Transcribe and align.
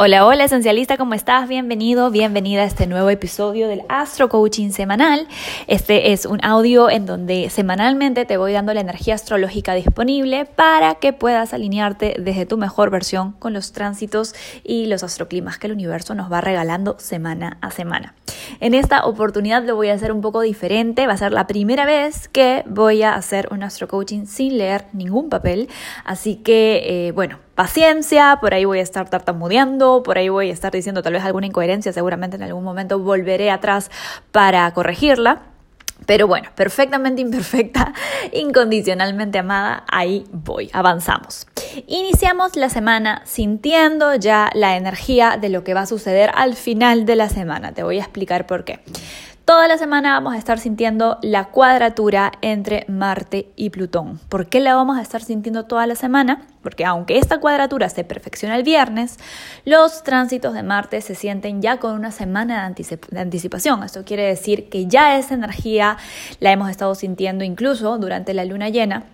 Hola, 0.00 0.24
hola 0.26 0.44
esencialista, 0.44 0.96
¿cómo 0.96 1.14
estás? 1.14 1.48
Bienvenido, 1.48 2.12
bienvenida 2.12 2.62
a 2.62 2.66
este 2.66 2.86
nuevo 2.86 3.10
episodio 3.10 3.66
del 3.66 3.82
Astro 3.88 4.28
Coaching 4.28 4.70
Semanal. 4.70 5.26
Este 5.66 6.12
es 6.12 6.24
un 6.24 6.38
audio 6.44 6.88
en 6.88 7.04
donde 7.04 7.50
semanalmente 7.50 8.24
te 8.24 8.36
voy 8.36 8.52
dando 8.52 8.72
la 8.72 8.80
energía 8.80 9.16
astrológica 9.16 9.74
disponible 9.74 10.44
para 10.44 10.94
que 10.94 11.12
puedas 11.12 11.52
alinearte 11.52 12.14
desde 12.16 12.46
tu 12.46 12.58
mejor 12.58 12.90
versión 12.90 13.32
con 13.40 13.52
los 13.52 13.72
tránsitos 13.72 14.36
y 14.62 14.86
los 14.86 15.02
astroclimas 15.02 15.58
que 15.58 15.66
el 15.66 15.72
universo 15.72 16.14
nos 16.14 16.30
va 16.30 16.42
regalando 16.42 16.96
semana 17.00 17.58
a 17.60 17.72
semana. 17.72 18.14
En 18.60 18.74
esta 18.74 19.04
oportunidad 19.04 19.64
lo 19.64 19.74
voy 19.74 19.88
a 19.88 19.94
hacer 19.94 20.12
un 20.12 20.20
poco 20.20 20.42
diferente, 20.42 21.08
va 21.08 21.14
a 21.14 21.18
ser 21.18 21.32
la 21.32 21.48
primera 21.48 21.86
vez 21.86 22.28
que 22.28 22.62
voy 22.68 23.02
a 23.02 23.16
hacer 23.16 23.48
un 23.50 23.64
Astro 23.64 23.88
Coaching 23.88 24.26
sin 24.26 24.58
leer 24.58 24.84
ningún 24.92 25.28
papel, 25.28 25.68
así 26.04 26.36
que, 26.36 27.08
eh, 27.08 27.10
bueno, 27.10 27.40
paciencia, 27.58 28.38
por 28.40 28.54
ahí 28.54 28.64
voy 28.64 28.78
a 28.78 28.82
estar 28.82 29.10
tartamudeando, 29.10 30.04
por 30.04 30.16
ahí 30.16 30.28
voy 30.28 30.48
a 30.48 30.52
estar 30.52 30.70
diciendo 30.70 31.02
tal 31.02 31.14
vez 31.14 31.24
alguna 31.24 31.48
incoherencia, 31.48 31.92
seguramente 31.92 32.36
en 32.36 32.44
algún 32.44 32.62
momento 32.62 33.00
volveré 33.00 33.50
atrás 33.50 33.90
para 34.30 34.70
corregirla. 34.70 35.42
Pero 36.06 36.28
bueno, 36.28 36.50
perfectamente 36.54 37.20
imperfecta, 37.20 37.94
incondicionalmente 38.32 39.38
amada, 39.38 39.82
ahí 39.88 40.24
voy, 40.30 40.70
avanzamos. 40.72 41.48
Iniciamos 41.88 42.54
la 42.54 42.70
semana 42.70 43.22
sintiendo 43.24 44.14
ya 44.14 44.50
la 44.54 44.76
energía 44.76 45.36
de 45.36 45.48
lo 45.48 45.64
que 45.64 45.74
va 45.74 45.80
a 45.80 45.86
suceder 45.86 46.30
al 46.36 46.54
final 46.54 47.06
de 47.06 47.16
la 47.16 47.28
semana. 47.28 47.72
Te 47.72 47.82
voy 47.82 47.98
a 47.98 48.02
explicar 48.02 48.46
por 48.46 48.62
qué. 48.62 48.78
Toda 49.48 49.66
la 49.66 49.78
semana 49.78 50.12
vamos 50.12 50.34
a 50.34 50.36
estar 50.36 50.58
sintiendo 50.58 51.16
la 51.22 51.46
cuadratura 51.46 52.32
entre 52.42 52.84
Marte 52.86 53.48
y 53.56 53.70
Plutón. 53.70 54.20
¿Por 54.28 54.50
qué 54.50 54.60
la 54.60 54.74
vamos 54.74 54.98
a 54.98 55.00
estar 55.00 55.22
sintiendo 55.22 55.64
toda 55.64 55.86
la 55.86 55.94
semana? 55.94 56.42
Porque 56.62 56.84
aunque 56.84 57.16
esta 57.16 57.40
cuadratura 57.40 57.88
se 57.88 58.04
perfecciona 58.04 58.56
el 58.56 58.62
viernes, 58.62 59.16
los 59.64 60.02
tránsitos 60.02 60.52
de 60.52 60.62
Marte 60.62 61.00
se 61.00 61.14
sienten 61.14 61.62
ya 61.62 61.78
con 61.78 61.94
una 61.94 62.10
semana 62.10 62.70
de, 62.70 63.18
anticipación. 63.18 63.82
Esto 63.84 64.04
quiere 64.04 64.24
decir 64.24 64.68
que 64.68 64.86
ya 64.86 65.16
esa 65.16 65.32
energía 65.32 65.96
la 66.40 66.52
hemos 66.52 66.68
estado 66.68 66.94
sintiendo 66.94 67.42
incluso 67.42 67.96
durante 67.96 68.34
la 68.34 68.44
luna 68.44 68.68
llena 68.68 69.04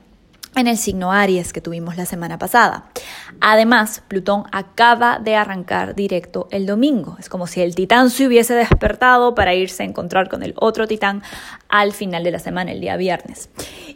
en 0.57 0.67
el 0.69 0.77
signo 0.77 1.13
Aries 1.13 1.53
que 1.53 1.61
tuvimos 1.61 1.97
la 1.97 2.07
semana 2.07 2.39
pasada. 2.39 2.85
Además, 3.41 4.03
Plutón 4.09 4.45
acaba 4.53 5.19
de 5.19 5.37
arrancar 5.37 5.95
directo 5.95 6.49
el 6.51 6.67
domingo. 6.67 7.17
Es 7.19 7.29
como 7.29 7.47
si 7.47 7.61
el 7.61 7.75
titán 7.75 8.11
se 8.11 8.27
hubiese 8.27 8.55
despertado 8.55 9.35
para 9.35 9.55
irse 9.55 9.83
a 9.83 9.87
encontrar 9.87 10.29
con 10.29 10.43
el 10.43 10.55
otro 10.57 10.87
titán 10.87 11.23
al 11.69 11.93
final 11.93 12.25
de 12.25 12.31
la 12.31 12.39
semana, 12.39 12.73
el 12.73 12.81
día 12.81 12.97
viernes. 12.97 13.51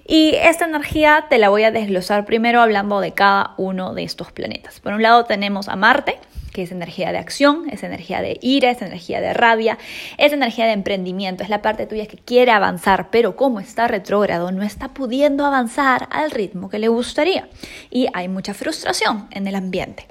Y 0.06 0.34
esta 0.34 0.64
energía 0.64 1.26
te 1.28 1.38
la 1.38 1.48
voy 1.48 1.64
a 1.64 1.70
desglosar 1.70 2.24
primero 2.24 2.60
hablando 2.60 3.00
de 3.00 3.12
cada 3.12 3.54
uno 3.56 3.94
de 3.94 4.04
estos 4.04 4.32
planetas. 4.32 4.80
Por 4.80 4.94
un 4.94 5.02
lado 5.02 5.24
tenemos 5.24 5.68
a 5.68 5.76
Marte, 5.76 6.18
es 6.62 6.72
energía 6.72 7.12
de 7.12 7.18
acción, 7.18 7.68
es 7.70 7.82
energía 7.82 8.20
de 8.20 8.38
ira, 8.40 8.70
es 8.70 8.82
energía 8.82 9.20
de 9.20 9.32
rabia, 9.34 9.78
es 10.16 10.32
energía 10.32 10.66
de 10.66 10.72
emprendimiento, 10.72 11.42
es 11.42 11.48
la 11.48 11.62
parte 11.62 11.86
tuya 11.86 12.06
que 12.06 12.18
quiere 12.18 12.52
avanzar, 12.52 13.10
pero 13.10 13.36
como 13.36 13.60
está 13.60 13.88
retrógrado, 13.88 14.52
no 14.52 14.62
está 14.62 14.88
pudiendo 14.88 15.44
avanzar 15.44 16.08
al 16.10 16.30
ritmo 16.30 16.68
que 16.68 16.78
le 16.78 16.88
gustaría. 16.88 17.48
Y 17.90 18.08
hay 18.14 18.28
mucha 18.28 18.54
frustración 18.54 19.28
en 19.30 19.46
el 19.46 19.54
ambiente. 19.54 20.06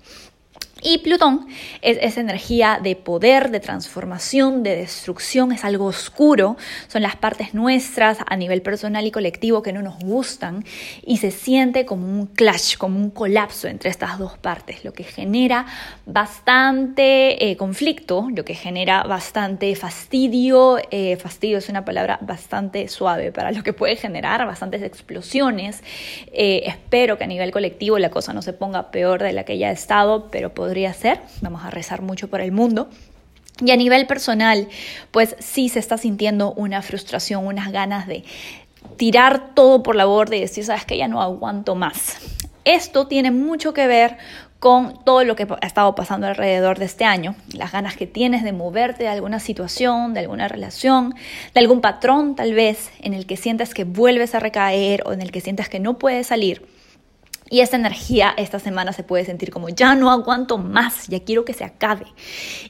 Y 0.90 1.00
Plutón 1.00 1.48
es 1.82 1.98
esa 2.02 2.22
energía 2.22 2.80
de 2.82 2.96
poder, 2.96 3.52
de 3.52 3.60
transformación, 3.60 4.64
de 4.64 4.78
destrucción, 4.78 5.52
es 5.52 5.66
algo 5.66 5.84
oscuro, 5.84 6.56
son 6.88 7.02
las 7.02 7.18
partes 7.18 7.54
nuestras 7.54 8.20
a 8.26 8.38
nivel 8.38 8.62
personal 8.62 9.06
y 9.06 9.12
colectivo 9.12 9.62
que 9.62 9.74
no 9.74 9.82
nos 9.82 10.00
gustan 10.00 10.64
y 11.06 11.18
se 11.18 11.32
siente 11.32 11.86
como 11.86 12.08
un 12.08 12.28
clash, 12.28 12.78
como 12.78 12.98
un 12.98 13.10
colapso 13.10 13.68
entre 13.68 13.90
estas 13.90 14.18
dos 14.18 14.38
partes, 14.38 14.86
lo 14.86 14.94
que 14.94 15.04
genera 15.04 15.66
bastante 16.06 17.52
eh, 17.52 17.58
conflicto, 17.58 18.30
lo 18.34 18.46
que 18.46 18.56
genera 18.56 19.04
bastante 19.04 19.76
fastidio, 19.76 20.78
eh, 20.90 21.18
fastidio 21.18 21.58
es 21.58 21.68
una 21.68 21.84
palabra 21.84 22.18
bastante 22.22 22.88
suave 22.88 23.34
para 23.34 23.52
lo 23.52 23.62
que 23.62 23.74
puede 23.74 23.98
generar, 23.98 24.46
bastantes 24.46 24.82
explosiones, 24.84 25.84
eh, 26.32 26.64
espero 26.66 27.18
que 27.18 27.26
a 27.26 27.28
nivel 27.28 27.52
colectivo 27.52 28.00
la 28.00 28.10
cosa 28.10 28.32
no 28.32 28.42
se 28.42 28.54
ponga 28.54 28.90
peor 28.90 29.22
de 29.22 29.34
la 29.34 29.44
que 29.44 29.58
ya 29.58 29.68
ha 29.68 29.74
estado, 29.74 30.30
pero 30.32 30.54
podría 30.54 30.77
ser. 30.94 31.20
Vamos 31.42 31.64
a 31.64 31.70
rezar 31.70 32.02
mucho 32.02 32.30
por 32.30 32.42
el 32.42 32.52
mundo. 32.52 32.90
Y 33.60 33.72
a 33.72 33.76
nivel 33.76 34.06
personal, 34.06 34.68
pues 35.12 35.36
sí 35.40 35.70
se 35.70 35.80
está 35.80 35.98
sintiendo 35.98 36.54
una 36.54 36.82
frustración, 36.82 37.46
unas 37.48 37.72
ganas 37.72 38.08
de 38.08 38.24
tirar 38.98 39.56
todo 39.56 39.84
por 39.84 39.96
la 39.96 40.06
borda 40.06 40.36
y 40.36 40.42
decir, 40.42 40.64
sabes 40.64 40.86
que 40.86 40.98
ya 40.98 41.08
no 41.08 41.22
aguanto 41.22 41.76
más. 41.76 42.18
Esto 42.66 43.08
tiene 43.08 43.32
mucho 43.32 43.74
que 43.74 43.88
ver 43.88 44.18
con 44.60 45.04
todo 45.04 45.24
lo 45.24 45.36
que 45.36 45.48
ha 45.62 45.66
estado 45.66 45.94
pasando 45.96 46.28
alrededor 46.28 46.80
de 46.80 46.86
este 46.86 47.06
año, 47.06 47.36
las 47.54 47.72
ganas 47.72 47.96
que 47.96 48.08
tienes 48.08 48.44
de 48.44 48.54
moverte 48.54 49.04
de 49.04 49.10
alguna 49.10 49.40
situación, 49.40 50.14
de 50.14 50.22
alguna 50.22 50.48
relación, 50.48 51.14
de 51.54 51.60
algún 51.60 51.82
patrón 51.82 52.36
tal 52.36 52.54
vez 52.54 52.92
en 53.00 53.14
el 53.14 53.28
que 53.28 53.38
sientes 53.38 53.74
que 53.74 53.84
vuelves 53.84 54.34
a 54.34 54.40
recaer 54.40 55.04
o 55.06 55.14
en 55.14 55.22
el 55.22 55.32
que 55.32 55.42
sientes 55.42 55.70
que 55.70 55.80
no 55.80 56.00
puedes 56.00 56.28
salir. 56.28 56.66
Y 57.50 57.62
esta 57.62 57.78
energía 57.78 58.34
esta 58.38 58.60
semana 58.60 58.94
se 58.94 59.04
puede 59.04 59.26
sentir 59.26 59.52
como 59.52 59.70
ya 59.70 59.96
no 59.96 60.12
aguanto 60.12 60.58
más, 60.58 61.08
ya 61.08 61.22
quiero 61.22 61.46
que 61.46 61.54
se 61.54 61.64
acabe. 61.64 62.06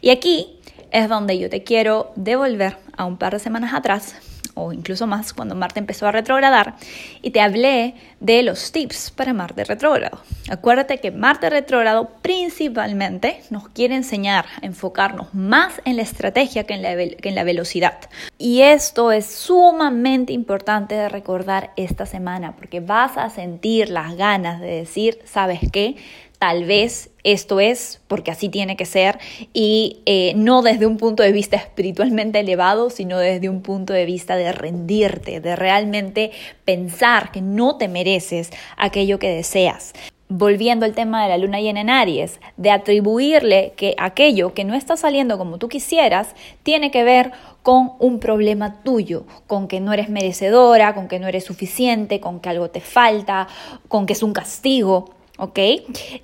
Y 0.02 0.10
aquí 0.10 0.60
es 0.92 1.10
donde 1.10 1.38
yo 1.38 1.50
te 1.50 1.64
quiero 1.64 2.12
devolver 2.16 2.78
a 2.96 3.06
un 3.06 3.18
par 3.18 3.34
de 3.34 3.40
semanas 3.40 3.74
atrás 3.74 4.16
o 4.58 4.74
incluso 4.74 5.08
más 5.08 5.34
cuando 5.34 5.56
Marte 5.56 5.80
empezó 5.80 6.08
a 6.08 6.12
retrogradar 6.12 6.76
y 7.22 7.32
te 7.32 7.42
hablé 7.42 7.96
de 8.20 8.44
los 8.44 8.72
tips 8.72 9.12
para 9.12 9.34
Marte 9.34 9.64
retrógrado. 9.64 10.22
Acuérdate 10.50 11.00
que 11.00 11.12
Marte 11.12 11.50
retrógrado 11.50 12.10
principalmente 12.22 13.42
nos 13.50 13.70
quiere 13.70 13.96
enseñar 13.96 14.46
a 14.62 14.66
enfocarnos 14.66 15.34
más 15.34 15.82
en 15.86 15.98
la 15.98 16.02
estrategia 16.02 16.66
que 16.66 16.74
en 16.74 16.82
la, 16.82 16.96
que 16.96 17.30
en 17.30 17.36
la 17.36 17.44
velocidad. 17.44 17.98
Y 18.38 18.62
esto 18.62 19.12
es 19.12 19.26
sumamente 19.26 20.34
importante 20.34 20.96
de 20.96 21.10
recordar 21.10 21.72
esta 21.76 22.06
semana 22.06 22.56
porque 22.56 22.80
vas 22.80 23.18
a 23.18 23.30
sentir 23.30 23.90
las 23.90 24.16
ganas 24.16 24.60
de 24.60 24.68
decir, 24.68 25.20
¿sabes 25.26 25.60
qué? 25.72 25.96
Tal 26.40 26.66
vez 26.66 27.10
esto 27.24 27.60
es 27.60 28.02
porque 28.08 28.32
así 28.32 28.50
tiene 28.50 28.78
que 28.78 28.86
ser 28.86 29.20
y 29.54 30.02
eh, 30.06 30.34
no 30.36 30.62
desde 30.62 30.86
un 30.86 30.98
punto 30.98 31.24
de 31.24 31.32
vista 31.32 31.58
espiritualmente 31.58 32.40
elevado, 32.40 32.90
sino 32.90 33.18
desde 33.18 33.50
un 33.50 33.62
punto 33.62 33.94
de 33.94 34.06
vista 34.06 34.36
de 34.36 34.52
rendirte, 34.52 35.40
de 35.40 35.56
realmente 35.56 36.32
pensar 36.64 37.32
que 37.32 37.42
no 37.42 37.78
te 37.78 37.88
mereces 37.88 38.52
aquello 38.78 39.20
que 39.20 39.30
deseas. 39.30 39.94
Volviendo 40.30 40.86
al 40.86 40.94
tema 40.94 41.24
de 41.24 41.30
la 41.30 41.38
luna 41.38 41.62
llena 41.62 41.80
en 41.80 41.90
Aries, 41.90 42.42
de 42.58 42.70
atribuirle 42.70 43.72
que 43.78 43.96
aquello 43.98 44.54
que 44.54 44.66
no 44.66 44.74
está 44.74 44.98
saliendo 44.98 45.38
como 45.38 45.58
tú 45.58 45.70
quisieras 45.70 46.36
tiene 46.64 46.92
que 46.92 47.06
ver 47.06 47.32
con 47.64 47.94
un 48.00 48.20
problema 48.20 48.84
tuyo, 48.84 49.26
con 49.48 49.70
que 49.70 49.80
no 49.80 49.94
eres 49.94 50.10
merecedora, 50.10 50.94
con 50.94 51.08
que 51.08 51.20
no 51.20 51.28
eres 51.28 51.46
suficiente, 51.46 52.20
con 52.20 52.42
que 52.42 52.50
algo 52.50 52.70
te 52.70 52.82
falta, 52.82 53.48
con 53.88 54.06
que 54.06 54.14
es 54.14 54.24
un 54.24 54.34
castigo. 54.34 55.17
¿Ok? 55.38 55.60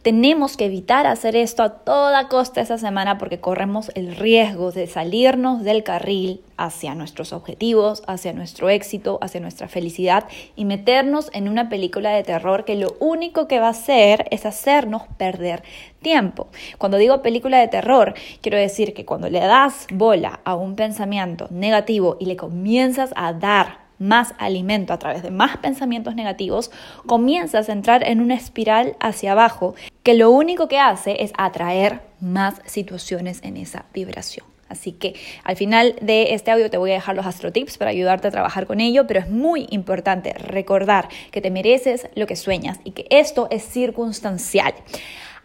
Tenemos 0.02 0.58
que 0.58 0.66
evitar 0.66 1.06
hacer 1.08 1.36
esto 1.36 1.64
a 1.64 1.70
toda 1.70 2.28
costa 2.28 2.62
esa 2.62 2.78
semana 2.78 3.18
porque 3.18 3.40
corremos 3.40 3.92
el 3.96 4.16
riesgo 4.16 4.72
de 4.72 4.88
salirnos 4.88 5.64
del 5.64 5.84
carril 5.84 6.42
hacia 6.58 6.96
nuestros 6.96 7.34
objetivos, 7.34 8.04
hacia 8.08 8.34
nuestro 8.34 8.70
éxito, 8.70 9.20
hacia 9.22 9.40
nuestra 9.40 9.68
felicidad 9.68 10.26
y 10.56 10.66
meternos 10.66 11.30
en 11.34 11.50
una 11.50 11.70
película 11.70 12.12
de 12.12 12.24
terror 12.24 12.66
que 12.66 12.76
lo 12.76 12.96
único 13.00 13.48
que 13.48 13.60
va 13.60 13.68
a 13.68 13.72
hacer 13.72 14.26
es 14.32 14.46
hacernos 14.46 15.04
perder 15.18 15.64
tiempo. 16.02 16.48
Cuando 16.78 16.98
digo 16.98 17.22
película 17.22 17.60
de 17.60 17.68
terror, 17.68 18.14
quiero 18.42 18.58
decir 18.58 18.94
que 18.94 19.06
cuando 19.06 19.30
le 19.30 19.40
das 19.40 19.88
bola 19.92 20.40
a 20.44 20.56
un 20.56 20.76
pensamiento 20.76 21.48
negativo 21.50 22.18
y 22.20 22.26
le 22.26 22.36
comienzas 22.36 23.12
a 23.16 23.34
dar 23.34 23.83
más 24.04 24.34
alimento 24.38 24.94
a 24.94 25.00
través 25.00 25.24
de 25.24 25.32
más 25.32 25.58
pensamientos 25.58 26.16
negativos, 26.16 26.72
comienzas 27.06 27.70
a 27.70 27.74
entrar 27.74 28.04
en 28.08 28.20
una 28.20 28.36
espiral 28.36 28.96
hacia 29.00 29.32
abajo 29.32 29.76
que 30.04 30.14
lo 30.14 30.30
único 30.30 30.68
que 30.68 30.80
hace 30.80 31.24
es 31.24 31.32
atraer 31.38 32.02
más 32.20 32.62
situaciones 32.66 33.40
en 33.44 33.58
esa 33.58 33.86
vibración. 33.94 34.46
Así 34.70 34.92
que 34.92 35.16
al 35.44 35.56
final 35.56 35.96
de 36.02 36.34
este 36.34 36.50
audio 36.50 36.70
te 36.70 36.78
voy 36.78 36.92
a 36.92 36.96
dejar 36.96 37.16
los 37.16 37.28
astrotips 37.28 37.78
para 37.78 37.92
ayudarte 37.92 38.28
a 38.28 38.32
trabajar 38.32 38.66
con 38.66 38.80
ello, 38.80 39.06
pero 39.06 39.20
es 39.20 39.30
muy 39.30 39.68
importante 39.70 40.34
recordar 40.34 41.10
que 41.32 41.42
te 41.42 41.52
mereces 41.52 42.10
lo 42.16 42.26
que 42.26 42.36
sueñas 42.36 42.80
y 42.84 42.92
que 42.92 43.06
esto 43.12 43.48
es 43.52 43.64
circunstancial. 43.64 44.74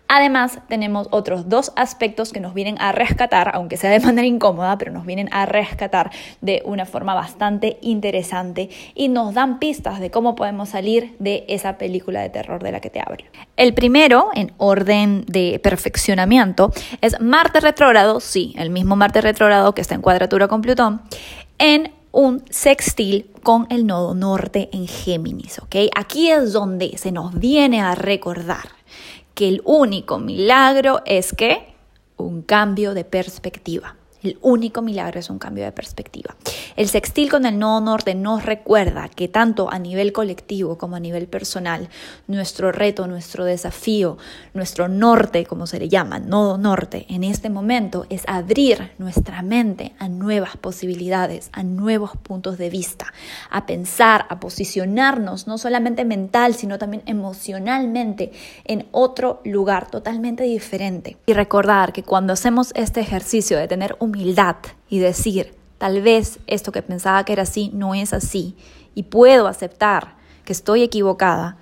Además, 0.08 0.60
tenemos 0.68 1.06
otros 1.10 1.50
dos 1.50 1.72
aspectos 1.76 2.32
que 2.32 2.40
nos 2.40 2.54
vienen 2.54 2.76
a 2.80 2.92
rescatar, 2.92 3.50
aunque 3.54 3.76
sea 3.76 3.90
de 3.90 4.00
manera 4.04 4.26
incómoda, 4.26 4.78
pero 4.78 4.90
nos 4.90 5.04
vienen 5.04 5.28
a 5.32 5.46
rescatar 5.46 6.10
de 6.40 6.62
una 6.64 6.86
forma 6.86 7.14
bastante 7.14 7.78
interesante 7.82 8.70
y 8.94 9.08
nos 9.08 9.34
dan 9.34 9.58
pistas 9.58 10.00
de 10.00 10.10
cómo 10.10 10.34
podemos 10.34 10.70
salir 10.70 11.14
de 11.18 11.44
esa 11.48 11.76
película 11.76 12.20
de 12.22 12.30
terror 12.30 12.62
de 12.62 12.72
la 12.72 12.80
que 12.80 12.90
te 12.90 13.00
hablo. 13.00 13.24
El 13.56 13.74
primero, 13.74 14.30
en 14.34 14.52
orden 14.56 15.24
de 15.26 15.60
perfeccionamiento, 15.62 16.72
es 17.02 17.20
Marte 17.20 17.60
retrógrado, 17.60 18.20
sí, 18.20 18.54
el 18.56 18.70
mismo 18.70 18.96
Marte 18.96 19.20
retrógrado 19.20 19.74
que 19.74 19.82
está 19.82 19.94
en 19.94 20.00
cuadratura 20.00 20.48
con 20.48 20.62
Plutón, 20.62 21.02
en 21.58 21.92
un 22.12 22.42
sextil 22.48 23.30
con 23.42 23.66
el 23.70 23.86
nodo 23.86 24.14
norte 24.14 24.70
en 24.72 24.86
Géminis, 24.88 25.58
¿ok? 25.58 25.76
Aquí 25.94 26.30
es 26.30 26.52
donde 26.52 26.96
se 26.96 27.12
nos 27.12 27.38
viene 27.38 27.82
a 27.82 27.94
recordar 27.94 28.78
que 29.38 29.46
el 29.46 29.62
único 29.64 30.18
milagro 30.18 31.00
es 31.06 31.32
que 31.32 31.72
un 32.16 32.42
cambio 32.42 32.92
de 32.92 33.04
perspectiva. 33.04 33.94
El 34.22 34.38
único 34.42 34.82
milagro 34.82 35.20
es 35.20 35.30
un 35.30 35.38
cambio 35.38 35.64
de 35.64 35.72
perspectiva. 35.72 36.36
El 36.76 36.88
sextil 36.88 37.30
con 37.30 37.46
el 37.46 37.58
nodo 37.58 37.80
norte 37.80 38.14
nos 38.14 38.44
recuerda 38.44 39.08
que 39.08 39.28
tanto 39.28 39.70
a 39.70 39.78
nivel 39.78 40.12
colectivo 40.12 40.78
como 40.78 40.96
a 40.96 41.00
nivel 41.00 41.26
personal, 41.26 41.88
nuestro 42.26 42.72
reto, 42.72 43.06
nuestro 43.06 43.44
desafío, 43.44 44.18
nuestro 44.54 44.88
norte, 44.88 45.46
como 45.46 45.66
se 45.66 45.78
le 45.78 45.88
llama, 45.88 46.18
nodo 46.18 46.58
norte, 46.58 47.06
en 47.08 47.24
este 47.24 47.50
momento 47.50 48.06
es 48.10 48.22
abrir 48.26 48.92
nuestra 48.98 49.42
mente 49.42 49.94
a 49.98 50.08
nuevas 50.08 50.56
posibilidades, 50.56 51.50
a 51.52 51.62
nuevos 51.62 52.16
puntos 52.16 52.58
de 52.58 52.70
vista, 52.70 53.12
a 53.50 53.66
pensar, 53.66 54.26
a 54.28 54.40
posicionarnos, 54.40 55.46
no 55.46 55.58
solamente 55.58 56.04
mental, 56.04 56.54
sino 56.54 56.78
también 56.78 57.02
emocionalmente, 57.06 58.32
en 58.64 58.86
otro 58.90 59.40
lugar 59.44 59.90
totalmente 59.90 60.44
diferente. 60.44 61.16
Y 61.26 61.32
recordar 61.32 61.92
que 61.92 62.02
cuando 62.02 62.32
hacemos 62.32 62.72
este 62.74 63.00
ejercicio 63.00 63.58
de 63.58 63.68
tener 63.68 63.96
un 64.00 64.07
humildad 64.08 64.56
y 64.88 64.98
decir, 64.98 65.54
tal 65.78 66.02
vez 66.02 66.40
esto 66.46 66.72
que 66.72 66.82
pensaba 66.82 67.24
que 67.24 67.32
era 67.32 67.42
así 67.42 67.70
no 67.72 67.94
es 67.94 68.12
así 68.12 68.56
y 68.94 69.04
puedo 69.04 69.46
aceptar 69.46 70.16
que 70.44 70.52
estoy 70.52 70.82
equivocada, 70.82 71.58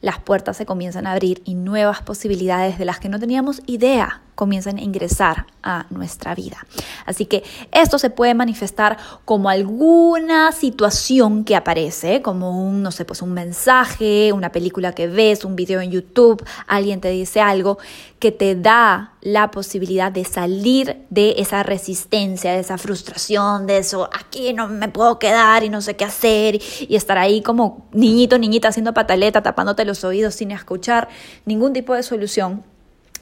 las 0.00 0.20
puertas 0.20 0.56
se 0.56 0.66
comienzan 0.66 1.06
a 1.06 1.12
abrir 1.12 1.42
y 1.44 1.54
nuevas 1.54 2.02
posibilidades 2.02 2.78
de 2.78 2.84
las 2.84 3.00
que 3.00 3.08
no 3.08 3.18
teníamos 3.18 3.62
idea 3.66 4.22
comienzan 4.36 4.76
a 4.76 4.82
ingresar 4.82 5.46
a 5.62 5.86
nuestra 5.90 6.34
vida. 6.34 6.58
Así 7.06 7.24
que 7.24 7.42
esto 7.72 7.98
se 7.98 8.10
puede 8.10 8.34
manifestar 8.34 8.98
como 9.24 9.48
alguna 9.48 10.52
situación 10.52 11.42
que 11.42 11.56
aparece, 11.56 12.22
como 12.22 12.62
un, 12.62 12.82
no 12.82 12.92
sé, 12.92 13.04
pues 13.04 13.22
un 13.22 13.32
mensaje, 13.32 14.32
una 14.32 14.52
película 14.52 14.92
que 14.92 15.08
ves, 15.08 15.44
un 15.44 15.56
video 15.56 15.80
en 15.80 15.90
YouTube, 15.90 16.44
alguien 16.68 17.00
te 17.00 17.08
dice 17.08 17.40
algo 17.40 17.78
que 18.18 18.32
te 18.32 18.54
da 18.54 19.14
la 19.20 19.50
posibilidad 19.50 20.10
de 20.10 20.24
salir 20.24 21.04
de 21.10 21.34
esa 21.38 21.62
resistencia, 21.62 22.52
de 22.52 22.60
esa 22.60 22.78
frustración, 22.78 23.66
de 23.66 23.78
eso, 23.78 24.08
aquí 24.12 24.52
no 24.54 24.68
me 24.68 24.88
puedo 24.88 25.18
quedar 25.18 25.64
y 25.64 25.68
no 25.68 25.82
sé 25.82 25.96
qué 25.96 26.04
hacer 26.04 26.54
y 26.56 26.96
estar 26.96 27.18
ahí 27.18 27.42
como 27.42 27.88
niñito, 27.92 28.38
niñita 28.38 28.68
haciendo 28.68 28.94
pataleta, 28.94 29.42
tapándote 29.42 29.84
los 29.84 30.02
oídos 30.04 30.34
sin 30.34 30.50
escuchar 30.50 31.08
ningún 31.44 31.72
tipo 31.72 31.94
de 31.94 32.02
solución 32.02 32.64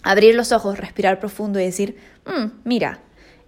abrir 0.05 0.35
los 0.35 0.53
ojos, 0.53 0.79
respirar 0.79 1.19
profundo 1.19 1.59
y 1.59 1.65
decir, 1.65 1.97
mm, 2.27 2.61
mira, 2.65 3.01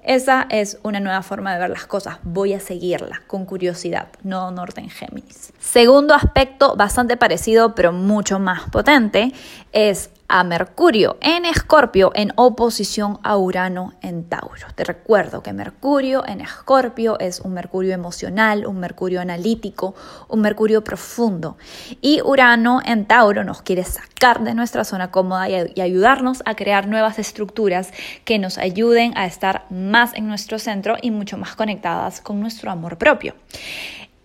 esa 0.03 0.47
es 0.51 0.79
una 0.83 1.01
nueva 1.01 1.23
forma 1.23 1.53
de 1.53 1.61
ver 1.61 1.71
las 1.71 1.87
cosas. 1.87 2.19
Voy 2.23 2.55
a 2.55 2.61
seguirla 2.61 3.23
con 3.27 3.45
curiosidad, 3.45 4.09
no 4.23 4.51
norte 4.51 4.81
en 4.81 4.89
Géminis. 4.89 5.53
Segundo 5.59 6.15
aspecto, 6.15 6.77
bastante 6.77 7.17
parecido 7.17 7.75
pero 7.75 7.93
mucho 7.93 8.39
más 8.39 8.71
potente, 8.71 9.33
es 9.73 10.11
a 10.29 10.45
Mercurio 10.45 11.17
en 11.21 11.45
Escorpio 11.45 12.13
en 12.15 12.33
oposición 12.37 13.19
a 13.23 13.37
Urano 13.37 13.95
en 14.03 14.25
Tauro. 14.29 14.67
Te 14.75 14.85
recuerdo 14.85 15.43
que 15.43 15.53
Mercurio 15.53 16.27
en 16.27 16.41
Escorpio 16.41 17.19
es 17.19 17.41
un 17.41 17.55
Mercurio 17.55 17.95
emocional, 17.95 18.67
un 18.67 18.81
Mercurio 18.81 19.21
analítico, 19.21 19.95
un 20.29 20.41
Mercurio 20.41 20.83
profundo. 20.83 21.57
Y 22.01 22.21
Urano 22.23 22.81
en 22.85 23.07
Tauro 23.07 23.45
nos 23.45 23.63
quiere 23.63 23.85
sacar 23.85 24.43
de 24.43 24.55
nuestra 24.55 24.85
zona 24.85 25.11
cómoda 25.11 25.49
y, 25.49 25.81
ayudarnos 25.81 26.43
a 26.45 26.55
crear 26.57 26.89
nuevas 26.89 27.19
estructuras 27.19 27.93
que 28.25 28.39
nos 28.39 28.59
ayuden 28.59 29.17
a 29.17 29.27
estar 29.27 29.67
más 29.71 30.15
en 30.15 30.27
nuestro 30.27 30.59
centro 30.59 30.97
y 31.01 31.11
mucho 31.11 31.39
más 31.39 31.55
conectadas 31.55 32.21
con 32.21 32.41
nuestro 32.41 32.71
amor 32.71 32.99
propio. 32.99 33.35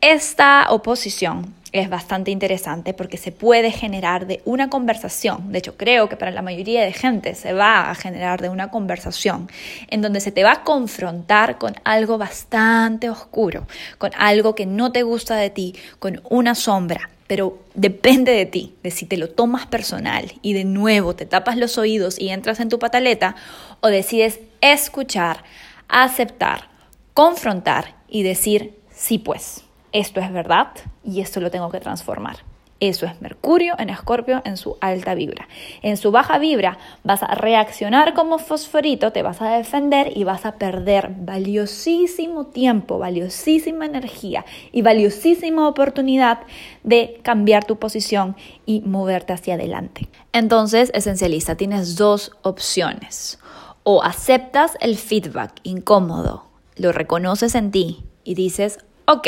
Esta 0.02 0.66
oposición 0.70 1.54
es 1.74 1.90
bastante 1.90 2.32
interesante 2.32 2.94
porque 2.94 3.18
se 3.18 3.32
puede 3.32 3.72
generar 3.72 4.28
de 4.28 4.42
una 4.46 4.70
conversación. 4.70 5.52
De 5.52 5.60
hecho, 5.60 5.78
creo 5.78 6.10
que 6.10 6.18
para 6.18 6.32
la 6.32 6.42
mayoría 6.42 6.84
de 6.84 6.92
gente 6.92 7.34
se 7.36 7.54
va 7.54 7.90
a 7.90 7.96
generar 7.96 8.42
de 8.42 8.50
una 8.50 8.70
conversación 8.70 9.50
en 9.88 10.02
donde 10.02 10.20
se 10.20 10.32
te 10.32 10.44
va 10.44 10.52
a 10.52 10.64
confrontar 10.64 11.58
con 11.58 11.76
algo 11.84 12.18
bastante 12.18 13.10
oscuro, 13.10 13.68
con 13.98 14.12
algo 14.18 14.54
que 14.54 14.66
no 14.66 14.92
te 14.92 15.04
gusta 15.04 15.36
de 15.36 15.50
ti, 15.50 15.76
con 16.00 16.22
una 16.30 16.56
sombra. 16.56 17.10
Pero 17.28 17.60
depende 17.74 18.34
de 18.34 18.46
ti, 18.46 18.76
de 18.84 18.92
si 18.92 19.06
te 19.06 19.16
lo 19.16 19.30
tomas 19.30 19.66
personal 19.66 20.34
y 20.42 20.52
de 20.52 20.66
nuevo 20.66 21.16
te 21.16 21.26
tapas 21.26 21.56
los 21.56 21.78
oídos 21.78 22.20
y 22.20 22.30
entras 22.30 22.60
en 22.60 22.68
tu 22.68 22.78
pataleta 22.78 23.38
o 23.80 23.88
decides 23.88 24.42
escuchar, 24.60 25.46
aceptar, 25.88 26.68
confrontar 27.14 27.96
y 28.10 28.24
decir, 28.24 28.78
sí 28.94 29.18
pues 29.18 29.64
esto 29.92 30.20
es 30.20 30.32
verdad 30.32 30.70
y 31.04 31.22
esto 31.22 31.40
lo 31.40 31.52
tengo 31.52 31.70
que 31.70 31.80
transformar. 31.80 32.38
Eso 32.82 33.06
es 33.06 33.22
Mercurio 33.22 33.76
en 33.78 33.92
Escorpio 33.92 34.42
en 34.44 34.58
su 34.58 34.76
alta 34.82 35.14
vibra. 35.14 35.48
En 35.84 35.98
su 35.98 36.10
baja 36.10 36.40
vibra 36.40 36.80
vas 37.04 37.22
a 37.22 37.36
reaccionar 37.36 38.16
como 38.16 38.40
fosforito, 38.40 39.12
te 39.12 39.22
vas 39.22 39.40
a 39.40 39.52
defender 39.52 40.18
y 40.18 40.24
vas 40.24 40.48
a 40.48 40.54
perder 40.54 41.12
valiosísimo 41.16 42.48
tiempo, 42.48 42.98
valiosísima 42.98 43.86
energía 43.86 44.46
y 44.72 44.82
valiosísima 44.82 45.68
oportunidad 45.68 46.40
de 46.82 47.20
cambiar 47.22 47.66
tu 47.66 47.78
posición 47.78 48.36
y 48.66 48.82
moverte 48.82 49.34
hacia 49.34 49.54
adelante. 49.54 50.10
Entonces, 50.34 50.90
esencialista, 50.96 51.56
tienes 51.56 51.98
dos 51.98 52.32
opciones. 52.42 53.38
O 53.84 54.02
aceptas 54.02 54.76
el 54.82 54.98
feedback 54.98 55.54
incómodo, 55.62 56.48
lo 56.78 56.92
reconoces 56.92 57.54
en 57.54 57.70
ti 57.70 58.04
y 58.24 58.34
dices, 58.34 58.80
ok, 59.06 59.28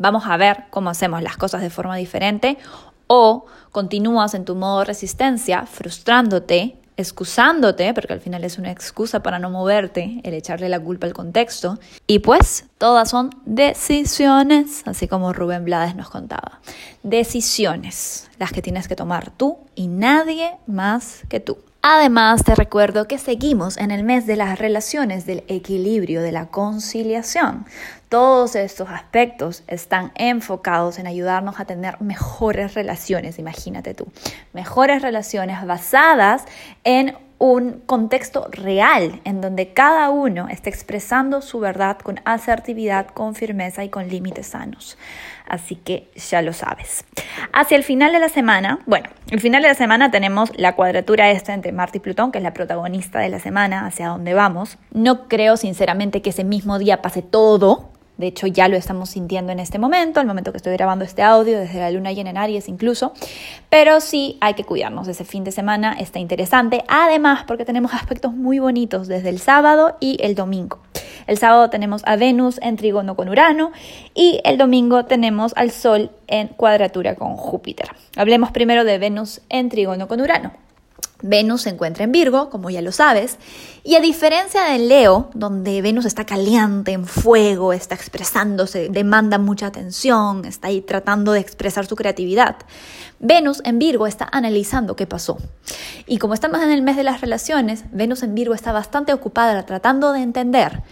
vamos 0.00 0.24
a 0.26 0.36
ver 0.36 0.64
cómo 0.70 0.90
hacemos 0.90 1.22
las 1.22 1.36
cosas 1.36 1.62
de 1.62 1.70
forma 1.70 1.94
diferente 1.94 2.58
o 3.06 3.46
continúas 3.70 4.34
en 4.34 4.44
tu 4.44 4.56
modo 4.56 4.82
resistencia, 4.84 5.66
frustrándote, 5.66 6.76
excusándote, 6.96 7.92
porque 7.94 8.12
al 8.12 8.20
final 8.20 8.44
es 8.44 8.58
una 8.58 8.70
excusa 8.70 9.22
para 9.22 9.38
no 9.38 9.50
moverte, 9.50 10.20
el 10.22 10.34
echarle 10.34 10.68
la 10.68 10.80
culpa 10.80 11.06
al 11.06 11.12
contexto. 11.12 11.78
Y 12.06 12.20
pues 12.20 12.66
todas 12.78 13.10
son 13.10 13.30
decisiones, 13.44 14.82
así 14.86 15.06
como 15.06 15.32
Rubén 15.32 15.64
Blades 15.64 15.96
nos 15.96 16.10
contaba. 16.10 16.60
Decisiones, 17.02 18.30
las 18.38 18.52
que 18.52 18.62
tienes 18.62 18.88
que 18.88 18.96
tomar 18.96 19.30
tú 19.30 19.58
y 19.74 19.88
nadie 19.88 20.56
más 20.66 21.22
que 21.28 21.40
tú. 21.40 21.58
Además, 21.82 22.44
te 22.44 22.54
recuerdo 22.54 23.08
que 23.08 23.16
seguimos 23.16 23.78
en 23.78 23.90
el 23.90 24.04
mes 24.04 24.26
de 24.26 24.36
las 24.36 24.58
relaciones, 24.58 25.24
del 25.24 25.44
equilibrio, 25.48 26.20
de 26.20 26.30
la 26.30 26.48
conciliación. 26.48 27.64
Todos 28.10 28.54
estos 28.54 28.90
aspectos 28.90 29.62
están 29.66 30.12
enfocados 30.14 30.98
en 30.98 31.06
ayudarnos 31.06 31.58
a 31.58 31.64
tener 31.64 31.98
mejores 32.02 32.74
relaciones, 32.74 33.38
imagínate 33.38 33.94
tú, 33.94 34.08
mejores 34.52 35.00
relaciones 35.00 35.64
basadas 35.64 36.44
en 36.84 37.16
un 37.40 37.80
contexto 37.86 38.48
real 38.52 39.22
en 39.24 39.40
donde 39.40 39.72
cada 39.72 40.10
uno 40.10 40.48
esté 40.50 40.68
expresando 40.68 41.40
su 41.40 41.58
verdad 41.58 41.98
con 41.98 42.20
asertividad, 42.26 43.06
con 43.06 43.34
firmeza 43.34 43.82
y 43.82 43.88
con 43.88 44.08
límites 44.08 44.48
sanos. 44.48 44.98
Así 45.48 45.74
que 45.74 46.10
ya 46.14 46.42
lo 46.42 46.52
sabes. 46.52 47.06
Hacia 47.54 47.78
el 47.78 47.82
final 47.82 48.12
de 48.12 48.18
la 48.18 48.28
semana, 48.28 48.80
bueno, 48.84 49.08
el 49.30 49.40
final 49.40 49.62
de 49.62 49.68
la 49.68 49.74
semana 49.74 50.10
tenemos 50.10 50.52
la 50.54 50.76
cuadratura 50.76 51.30
esta 51.30 51.54
entre 51.54 51.72
Marte 51.72 51.96
y 51.96 52.00
Plutón, 52.02 52.30
que 52.30 52.38
es 52.38 52.44
la 52.44 52.52
protagonista 52.52 53.20
de 53.20 53.30
la 53.30 53.40
semana, 53.40 53.86
hacia 53.86 54.08
dónde 54.08 54.34
vamos. 54.34 54.76
No 54.92 55.26
creo 55.26 55.56
sinceramente 55.56 56.20
que 56.20 56.30
ese 56.30 56.44
mismo 56.44 56.78
día 56.78 57.00
pase 57.00 57.22
todo, 57.22 57.90
de 58.20 58.28
hecho, 58.28 58.46
ya 58.46 58.68
lo 58.68 58.76
estamos 58.76 59.10
sintiendo 59.10 59.50
en 59.50 59.58
este 59.58 59.78
momento, 59.78 60.20
al 60.20 60.26
momento 60.26 60.52
que 60.52 60.58
estoy 60.58 60.74
grabando 60.74 61.04
este 61.04 61.22
audio, 61.22 61.58
desde 61.58 61.78
la 61.78 61.90
luna 61.90 62.12
llena 62.12 62.30
en 62.30 62.36
Aries 62.36 62.68
incluso. 62.68 63.12
Pero 63.68 64.00
sí 64.00 64.36
hay 64.40 64.54
que 64.54 64.64
cuidarnos. 64.64 65.08
Ese 65.08 65.24
fin 65.24 65.42
de 65.42 65.52
semana 65.52 65.96
está 65.98 66.18
interesante. 66.18 66.84
Además, 66.88 67.44
porque 67.46 67.64
tenemos 67.64 67.94
aspectos 67.94 68.32
muy 68.32 68.58
bonitos 68.58 69.08
desde 69.08 69.30
el 69.30 69.38
sábado 69.38 69.96
y 70.00 70.18
el 70.20 70.34
domingo. 70.34 70.78
El 71.26 71.38
sábado 71.38 71.70
tenemos 71.70 72.02
a 72.06 72.16
Venus 72.16 72.58
en 72.62 72.76
trígono 72.76 73.16
con 73.16 73.28
Urano 73.28 73.72
y 74.14 74.40
el 74.44 74.58
domingo 74.58 75.04
tenemos 75.04 75.52
al 75.56 75.70
Sol 75.70 76.10
en 76.26 76.48
cuadratura 76.48 77.14
con 77.14 77.36
Júpiter. 77.36 77.88
Hablemos 78.16 78.50
primero 78.50 78.84
de 78.84 78.98
Venus 78.98 79.40
en 79.48 79.68
trígono 79.68 80.08
con 80.08 80.20
Urano. 80.20 80.52
Venus 81.22 81.62
se 81.62 81.70
encuentra 81.70 82.04
en 82.04 82.12
Virgo, 82.12 82.50
como 82.50 82.70
ya 82.70 82.82
lo 82.82 82.92
sabes, 82.92 83.38
y 83.84 83.94
a 83.94 84.00
diferencia 84.00 84.64
de 84.64 84.78
Leo, 84.78 85.30
donde 85.34 85.82
Venus 85.82 86.04
está 86.04 86.24
caliente, 86.24 86.92
en 86.92 87.06
fuego, 87.06 87.72
está 87.72 87.94
expresándose, 87.94 88.88
demanda 88.88 89.38
mucha 89.38 89.66
atención, 89.66 90.44
está 90.44 90.68
ahí 90.68 90.80
tratando 90.80 91.32
de 91.32 91.40
expresar 91.40 91.86
su 91.86 91.96
creatividad, 91.96 92.56
Venus 93.18 93.60
en 93.64 93.78
Virgo 93.78 94.06
está 94.06 94.28
analizando 94.32 94.96
qué 94.96 95.06
pasó. 95.06 95.38
Y 96.06 96.18
como 96.18 96.34
estamos 96.34 96.62
en 96.62 96.70
el 96.70 96.82
mes 96.82 96.96
de 96.96 97.02
las 97.02 97.20
relaciones, 97.20 97.84
Venus 97.92 98.22
en 98.22 98.34
Virgo 98.34 98.54
está 98.54 98.72
bastante 98.72 99.12
ocupada 99.12 99.66
tratando 99.66 100.12
de 100.12 100.22
entender 100.22 100.82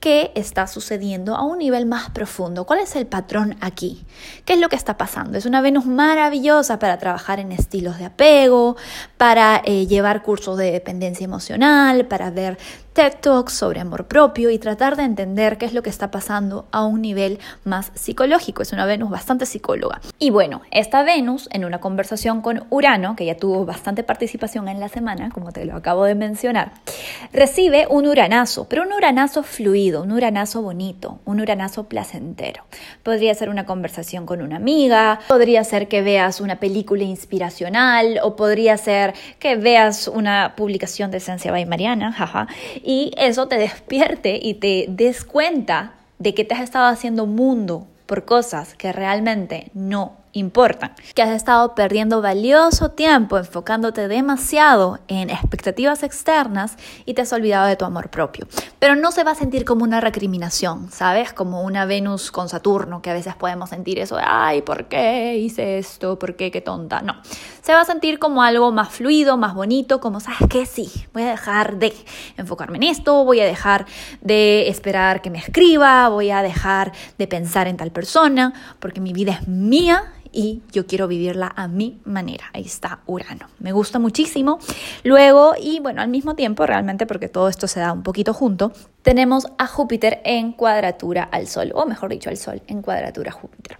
qué 0.00 0.32
está 0.34 0.66
sucediendo 0.66 1.36
a 1.36 1.44
un 1.44 1.58
nivel 1.58 1.86
más 1.86 2.10
profundo. 2.10 2.64
¿Cuál 2.64 2.80
es 2.80 2.96
el 2.96 3.06
patrón 3.06 3.56
aquí? 3.60 4.04
¿Qué 4.44 4.54
es 4.54 4.60
lo 4.60 4.68
que 4.68 4.76
está 4.76 4.96
pasando? 4.96 5.38
Es 5.38 5.46
una 5.46 5.60
Venus 5.60 5.86
maravillosa 5.86 6.78
para 6.78 6.98
trabajar 6.98 7.40
en 7.40 7.52
estilos 7.52 7.98
de 7.98 8.04
apego, 8.04 8.76
para 9.16 9.62
eh, 9.64 9.86
llevar 9.86 10.22
cursos 10.22 10.58
de 10.58 10.70
dependencia 10.70 11.24
emocional, 11.24 12.06
para 12.06 12.30
ver 12.30 12.58
TED 12.96 13.16
Talks 13.20 13.52
sobre 13.52 13.80
amor 13.80 14.06
propio 14.06 14.48
y 14.48 14.58
tratar 14.58 14.96
de 14.96 15.02
entender 15.02 15.58
qué 15.58 15.66
es 15.66 15.74
lo 15.74 15.82
que 15.82 15.90
está 15.90 16.10
pasando 16.10 16.64
a 16.72 16.86
un 16.86 17.02
nivel 17.02 17.38
más 17.62 17.92
psicológico. 17.92 18.62
Es 18.62 18.72
una 18.72 18.86
Venus 18.86 19.10
bastante 19.10 19.44
psicóloga. 19.44 20.00
Y 20.18 20.30
bueno, 20.30 20.62
esta 20.70 21.02
Venus, 21.02 21.46
en 21.52 21.66
una 21.66 21.78
conversación 21.78 22.40
con 22.40 22.64
Urano, 22.70 23.14
que 23.14 23.26
ya 23.26 23.36
tuvo 23.36 23.66
bastante 23.66 24.02
participación 24.02 24.66
en 24.68 24.80
la 24.80 24.88
semana, 24.88 25.28
como 25.28 25.52
te 25.52 25.66
lo 25.66 25.76
acabo 25.76 26.06
de 26.06 26.14
mencionar, 26.14 26.72
recibe 27.34 27.86
un 27.90 28.06
uranazo, 28.06 28.66
pero 28.66 28.84
un 28.84 28.94
uranazo 28.94 29.42
fluido, 29.42 30.00
un 30.00 30.12
uranazo 30.12 30.62
bonito, 30.62 31.18
un 31.26 31.42
uranazo 31.42 31.90
placentero. 31.90 32.64
Podría 33.02 33.34
ser 33.34 33.50
una 33.50 33.66
conversación 33.66 34.24
con 34.24 34.40
una 34.40 34.56
amiga, 34.56 35.20
podría 35.28 35.64
ser 35.64 35.88
que 35.88 36.00
veas 36.00 36.40
una 36.40 36.60
película 36.60 37.04
inspiracional 37.04 38.20
o 38.22 38.36
podría 38.36 38.78
ser 38.78 39.12
que 39.38 39.56
veas 39.56 40.08
una 40.08 40.54
publicación 40.56 41.10
de 41.10 41.18
Esencia 41.18 41.52
by 41.52 41.66
Mariana, 41.66 42.10
jaja, 42.10 42.48
y 42.86 43.12
eso 43.16 43.48
te 43.48 43.58
despierte 43.58 44.38
y 44.40 44.54
te 44.54 44.86
des 44.88 45.24
cuenta 45.24 45.94
de 46.20 46.34
que 46.34 46.44
te 46.44 46.54
has 46.54 46.60
estado 46.60 46.86
haciendo 46.86 47.26
mundo 47.26 47.88
por 48.06 48.24
cosas 48.24 48.74
que 48.74 48.92
realmente 48.92 49.72
no 49.74 50.12
importan, 50.38 50.92
que 51.14 51.22
has 51.22 51.30
estado 51.30 51.74
perdiendo 51.74 52.20
valioso 52.20 52.90
tiempo 52.90 53.38
enfocándote 53.38 54.06
demasiado 54.06 54.98
en 55.08 55.30
expectativas 55.30 56.02
externas 56.02 56.76
y 57.06 57.14
te 57.14 57.22
has 57.22 57.32
olvidado 57.32 57.66
de 57.66 57.76
tu 57.76 57.86
amor 57.86 58.10
propio. 58.10 58.46
Pero 58.78 58.96
no 58.96 59.12
se 59.12 59.24
va 59.24 59.30
a 59.30 59.34
sentir 59.34 59.64
como 59.64 59.84
una 59.84 60.00
recriminación, 60.00 60.90
¿sabes? 60.92 61.32
Como 61.32 61.62
una 61.62 61.86
Venus 61.86 62.30
con 62.30 62.50
Saturno, 62.50 63.00
que 63.00 63.10
a 63.10 63.14
veces 63.14 63.34
podemos 63.34 63.70
sentir 63.70 63.98
eso 63.98 64.16
de, 64.16 64.24
ay, 64.26 64.60
¿por 64.60 64.88
qué 64.88 65.38
hice 65.38 65.78
esto? 65.78 66.18
¿Por 66.18 66.36
qué? 66.36 66.50
Qué 66.50 66.60
tonta. 66.60 67.00
No, 67.00 67.14
se 67.62 67.72
va 67.72 67.80
a 67.80 67.84
sentir 67.84 68.18
como 68.18 68.42
algo 68.42 68.70
más 68.72 68.90
fluido, 68.90 69.38
más 69.38 69.54
bonito, 69.54 70.00
como, 70.00 70.20
¿sabes 70.20 70.40
qué? 70.50 70.66
Sí, 70.66 70.90
voy 71.14 71.22
a 71.22 71.30
dejar 71.30 71.78
de 71.78 71.94
enfocarme 72.36 72.76
en 72.76 72.84
esto, 72.84 73.24
voy 73.24 73.40
a 73.40 73.46
dejar 73.46 73.86
de 74.20 74.68
esperar 74.68 75.22
que 75.22 75.30
me 75.30 75.38
escriba, 75.38 76.10
voy 76.10 76.30
a 76.30 76.42
dejar 76.42 76.92
de 77.16 77.26
pensar 77.26 77.68
en 77.68 77.78
tal 77.78 77.90
persona, 77.90 78.52
porque 78.78 79.00
mi 79.00 79.12
vida 79.12 79.32
es 79.32 79.48
mía 79.48 80.12
y 80.36 80.62
yo 80.70 80.86
quiero 80.86 81.08
vivirla 81.08 81.52
a 81.56 81.66
mi 81.66 81.98
manera. 82.04 82.44
Ahí 82.52 82.64
está 82.64 83.00
Urano. 83.06 83.48
Me 83.58 83.72
gusta 83.72 83.98
muchísimo. 83.98 84.58
Luego, 85.02 85.54
y 85.58 85.80
bueno, 85.80 86.02
al 86.02 86.08
mismo 86.08 86.36
tiempo, 86.36 86.66
realmente 86.66 87.06
porque 87.06 87.28
todo 87.28 87.48
esto 87.48 87.66
se 87.66 87.80
da 87.80 87.92
un 87.92 88.02
poquito 88.02 88.34
junto, 88.34 88.72
tenemos 89.02 89.46
a 89.56 89.66
Júpiter 89.66 90.20
en 90.24 90.52
cuadratura 90.52 91.24
al 91.24 91.46
Sol, 91.46 91.72
o 91.74 91.86
mejor 91.86 92.10
dicho, 92.10 92.28
al 92.28 92.36
Sol 92.36 92.60
en 92.66 92.82
cuadratura 92.82 93.30
a 93.30 93.34
Júpiter. 93.34 93.78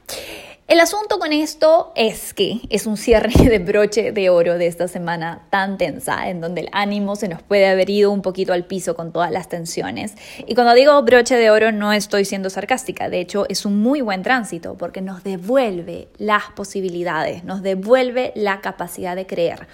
El 0.69 0.81
asunto 0.81 1.21
con 1.21 1.33
esto 1.33 1.93
es 1.95 2.35
que 2.35 2.61
es 2.71 2.87
un 2.87 2.97
cierre 2.97 3.31
de 3.49 3.61
broche 3.61 4.11
de 4.11 4.31
oro 4.31 4.59
de 4.59 4.67
esta 4.67 4.89
semana 4.89 5.47
tan 5.49 5.79
tensa, 5.79 6.29
en 6.29 6.41
donde 6.41 6.63
el 6.63 6.69
ánimo 6.73 7.15
se 7.15 7.29
nos 7.29 7.41
puede 7.41 7.69
haber 7.69 7.89
ido 7.89 8.11
un 8.11 8.21
poquito 8.21 8.53
al 8.53 8.65
piso 8.65 8.97
con 8.97 9.13
todas 9.13 9.31
las 9.31 9.49
tensiones. 9.49 10.15
Y 10.45 10.57
cuando 10.57 10.75
digo 10.75 11.01
broche 11.05 11.37
de 11.37 11.51
oro 11.51 11.71
no 11.71 11.93
estoy 11.93 12.25
siendo 12.25 12.51
sarcástica, 12.51 13.09
de 13.09 13.21
hecho 13.21 13.47
es 13.49 13.65
un 13.65 13.81
muy 13.81 14.01
buen 14.01 14.25
tránsito 14.25 14.77
porque 14.77 15.03
nos 15.03 15.23
devuelve 15.23 16.09
las 16.19 16.43
posibilidades, 16.57 17.45
nos 17.45 17.63
devuelve 17.63 18.33
la 18.35 18.61
capacidad 18.61 19.15
de 19.15 19.25
creer. 19.25 19.69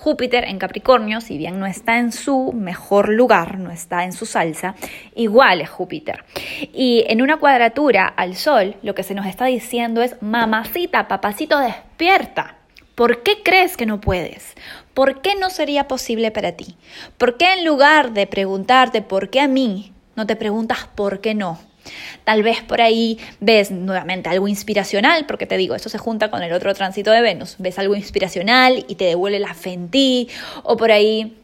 Júpiter 0.00 0.44
en 0.44 0.60
Capricornio, 0.60 1.20
si 1.20 1.36
bien 1.36 1.58
no 1.58 1.66
está 1.66 1.98
en 1.98 2.12
su 2.12 2.52
mejor 2.52 3.08
lugar, 3.08 3.58
no 3.58 3.72
está 3.72 4.04
en 4.04 4.12
su 4.12 4.26
salsa, 4.26 4.76
igual 5.16 5.60
es 5.60 5.68
Júpiter. 5.68 6.24
Y 6.72 7.04
en 7.08 7.20
una 7.20 7.38
cuadratura 7.38 8.06
al 8.06 8.36
Sol, 8.36 8.76
lo 8.82 8.94
que 8.94 9.02
se 9.02 9.14
nos 9.14 9.26
está 9.26 9.46
diciendo 9.46 10.00
es, 10.00 10.14
mamacita, 10.22 11.08
papacito, 11.08 11.58
despierta. 11.58 12.54
¿Por 12.94 13.24
qué 13.24 13.42
crees 13.42 13.76
que 13.76 13.86
no 13.86 14.00
puedes? 14.00 14.54
¿Por 14.94 15.20
qué 15.20 15.34
no 15.34 15.50
sería 15.50 15.88
posible 15.88 16.30
para 16.30 16.52
ti? 16.52 16.76
¿Por 17.16 17.36
qué 17.36 17.54
en 17.54 17.64
lugar 17.64 18.12
de 18.12 18.28
preguntarte 18.28 19.02
por 19.02 19.30
qué 19.30 19.40
a 19.40 19.48
mí, 19.48 19.92
no 20.14 20.28
te 20.28 20.36
preguntas 20.36 20.88
por 20.94 21.20
qué 21.20 21.34
no? 21.34 21.58
Tal 22.24 22.42
vez 22.42 22.62
por 22.62 22.80
ahí 22.80 23.18
ves 23.40 23.70
nuevamente 23.70 24.28
algo 24.28 24.48
inspiracional, 24.48 25.26
porque 25.26 25.46
te 25.46 25.56
digo, 25.56 25.74
eso 25.74 25.88
se 25.88 25.98
junta 25.98 26.30
con 26.30 26.42
el 26.42 26.52
otro 26.52 26.74
tránsito 26.74 27.10
de 27.10 27.20
Venus. 27.20 27.56
Ves 27.58 27.78
algo 27.78 27.94
inspiracional 27.94 28.84
y 28.88 28.94
te 28.96 29.04
devuelve 29.04 29.38
la 29.38 29.54
fe 29.54 29.72
en 29.72 29.88
ti, 29.88 30.28
o 30.62 30.76
por 30.76 30.92
ahí 30.92 31.36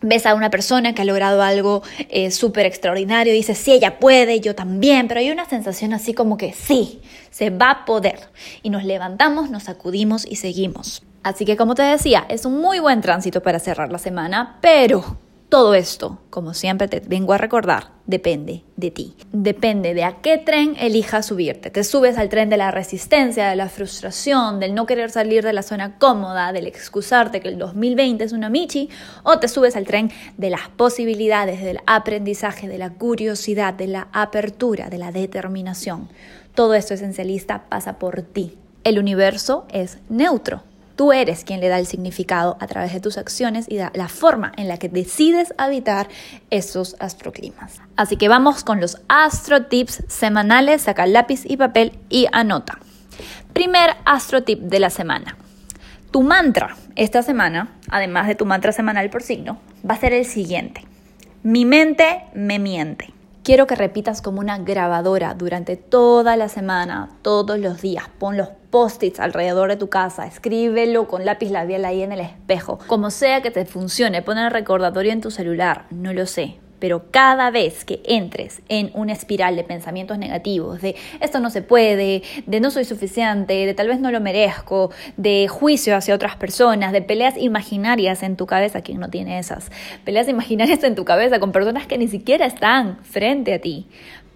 ves 0.00 0.26
a 0.26 0.34
una 0.34 0.50
persona 0.50 0.94
que 0.94 1.02
ha 1.02 1.04
logrado 1.04 1.42
algo 1.42 1.82
eh, 2.08 2.30
súper 2.30 2.66
extraordinario 2.66 3.32
y 3.32 3.36
dices, 3.36 3.58
sí, 3.58 3.72
ella 3.72 3.98
puede, 3.98 4.40
yo 4.40 4.54
también, 4.54 5.08
pero 5.08 5.20
hay 5.20 5.30
una 5.30 5.48
sensación 5.48 5.92
así 5.92 6.14
como 6.14 6.36
que 6.36 6.52
sí, 6.52 7.00
se 7.30 7.50
va 7.50 7.70
a 7.70 7.84
poder. 7.84 8.20
Y 8.62 8.70
nos 8.70 8.84
levantamos, 8.84 9.50
nos 9.50 9.64
sacudimos 9.64 10.26
y 10.26 10.36
seguimos. 10.36 11.02
Así 11.22 11.44
que 11.44 11.56
como 11.56 11.74
te 11.74 11.82
decía, 11.82 12.24
es 12.28 12.44
un 12.44 12.60
muy 12.60 12.78
buen 12.78 13.00
tránsito 13.00 13.42
para 13.42 13.58
cerrar 13.58 13.90
la 13.90 13.98
semana, 13.98 14.58
pero 14.60 15.18
todo 15.48 15.72
esto, 15.72 16.18
como 16.28 16.52
siempre 16.52 16.88
te 16.88 17.00
vengo 17.00 17.32
a 17.32 17.38
recordar, 17.38 17.92
depende 18.04 18.64
de 18.76 18.90
ti. 18.90 19.14
Depende 19.32 19.94
de 19.94 20.04
a 20.04 20.20
qué 20.20 20.36
tren 20.36 20.76
elijas 20.78 21.24
subirte. 21.24 21.70
Te 21.70 21.84
subes 21.84 22.18
al 22.18 22.28
tren 22.28 22.50
de 22.50 22.58
la 22.58 22.70
resistencia, 22.70 23.48
de 23.48 23.56
la 23.56 23.70
frustración, 23.70 24.60
del 24.60 24.74
no 24.74 24.84
querer 24.84 25.10
salir 25.10 25.42
de 25.42 25.54
la 25.54 25.62
zona 25.62 25.98
cómoda, 25.98 26.52
del 26.52 26.66
excusarte 26.66 27.40
que 27.40 27.48
el 27.48 27.56
2020 27.56 28.24
es 28.24 28.32
una 28.32 28.50
michi, 28.50 28.90
o 29.22 29.38
te 29.38 29.48
subes 29.48 29.74
al 29.74 29.86
tren 29.86 30.10
de 30.36 30.50
las 30.50 30.68
posibilidades, 30.68 31.62
del 31.62 31.80
aprendizaje, 31.86 32.68
de 32.68 32.76
la 32.76 32.90
curiosidad, 32.90 33.72
de 33.72 33.86
la 33.86 34.08
apertura, 34.12 34.90
de 34.90 34.98
la 34.98 35.12
determinación. 35.12 36.10
Todo 36.54 36.74
esto 36.74 36.92
esencialista 36.92 37.64
pasa 37.70 37.98
por 37.98 38.20
ti. 38.20 38.58
El 38.84 38.98
universo 38.98 39.66
es 39.72 39.96
neutro. 40.10 40.62
Tú 40.98 41.12
eres 41.12 41.44
quien 41.44 41.60
le 41.60 41.68
da 41.68 41.78
el 41.78 41.86
significado 41.86 42.56
a 42.58 42.66
través 42.66 42.92
de 42.92 42.98
tus 42.98 43.18
acciones 43.18 43.66
y 43.68 43.76
la 43.78 44.08
forma 44.08 44.50
en 44.56 44.66
la 44.66 44.78
que 44.78 44.88
decides 44.88 45.54
habitar 45.56 46.08
esos 46.50 46.96
astroclimas. 46.98 47.80
Así 47.94 48.16
que 48.16 48.26
vamos 48.26 48.64
con 48.64 48.80
los 48.80 49.00
astro 49.06 49.66
tips 49.66 50.02
semanales. 50.08 50.82
Saca 50.82 51.06
lápiz 51.06 51.42
y 51.44 51.56
papel 51.56 51.92
y 52.08 52.26
anota. 52.32 52.80
Primer 53.52 53.90
astro 54.06 54.42
tip 54.42 54.58
de 54.58 54.80
la 54.80 54.90
semana. 54.90 55.36
Tu 56.10 56.22
mantra 56.22 56.74
esta 56.96 57.22
semana, 57.22 57.76
además 57.88 58.26
de 58.26 58.34
tu 58.34 58.44
mantra 58.44 58.72
semanal 58.72 59.08
por 59.08 59.22
signo, 59.22 59.60
va 59.88 59.94
a 59.94 60.00
ser 60.00 60.12
el 60.12 60.24
siguiente. 60.24 60.84
Mi 61.44 61.64
mente 61.64 62.24
me 62.34 62.58
miente. 62.58 63.14
Quiero 63.48 63.66
que 63.66 63.76
repitas 63.76 64.20
como 64.20 64.40
una 64.40 64.58
grabadora 64.58 65.32
durante 65.32 65.76
toda 65.76 66.36
la 66.36 66.50
semana, 66.50 67.08
todos 67.22 67.58
los 67.58 67.80
días. 67.80 68.04
Pon 68.18 68.36
los 68.36 68.48
post-its 68.68 69.20
alrededor 69.20 69.70
de 69.70 69.76
tu 69.76 69.88
casa, 69.88 70.26
escríbelo 70.26 71.08
con 71.08 71.24
lápiz 71.24 71.50
labial 71.50 71.86
ahí 71.86 72.02
en 72.02 72.12
el 72.12 72.20
espejo. 72.20 72.78
Como 72.86 73.10
sea 73.10 73.40
que 73.40 73.50
te 73.50 73.64
funcione, 73.64 74.20
pon 74.20 74.36
el 74.36 74.50
recordatorio 74.50 75.12
en 75.12 75.22
tu 75.22 75.30
celular, 75.30 75.86
no 75.90 76.12
lo 76.12 76.26
sé, 76.26 76.58
pero 76.78 77.10
cada 77.10 77.50
vez 77.50 77.84
que 77.84 78.00
entres 78.04 78.62
en 78.68 78.90
una 78.94 79.12
espiral 79.12 79.56
de 79.56 79.64
pensamientos 79.64 80.18
negativos, 80.18 80.80
de 80.80 80.96
esto 81.20 81.40
no 81.40 81.50
se 81.50 81.62
puede, 81.62 82.22
de 82.46 82.60
no 82.60 82.70
soy 82.70 82.84
suficiente, 82.84 83.66
de 83.66 83.74
tal 83.74 83.88
vez 83.88 84.00
no 84.00 84.10
lo 84.10 84.20
merezco, 84.20 84.90
de 85.16 85.48
juicio 85.48 85.96
hacia 85.96 86.14
otras 86.14 86.36
personas, 86.36 86.92
de 86.92 87.02
peleas 87.02 87.36
imaginarias 87.36 88.22
en 88.22 88.36
tu 88.36 88.46
cabeza, 88.46 88.82
¿quién 88.82 89.00
no 89.00 89.10
tiene 89.10 89.38
esas? 89.38 89.70
Peleas 90.04 90.28
imaginarias 90.28 90.82
en 90.84 90.94
tu 90.94 91.04
cabeza 91.04 91.40
con 91.40 91.52
personas 91.52 91.86
que 91.86 91.98
ni 91.98 92.08
siquiera 92.08 92.46
están 92.46 92.98
frente 93.04 93.54
a 93.54 93.60
ti. 93.60 93.86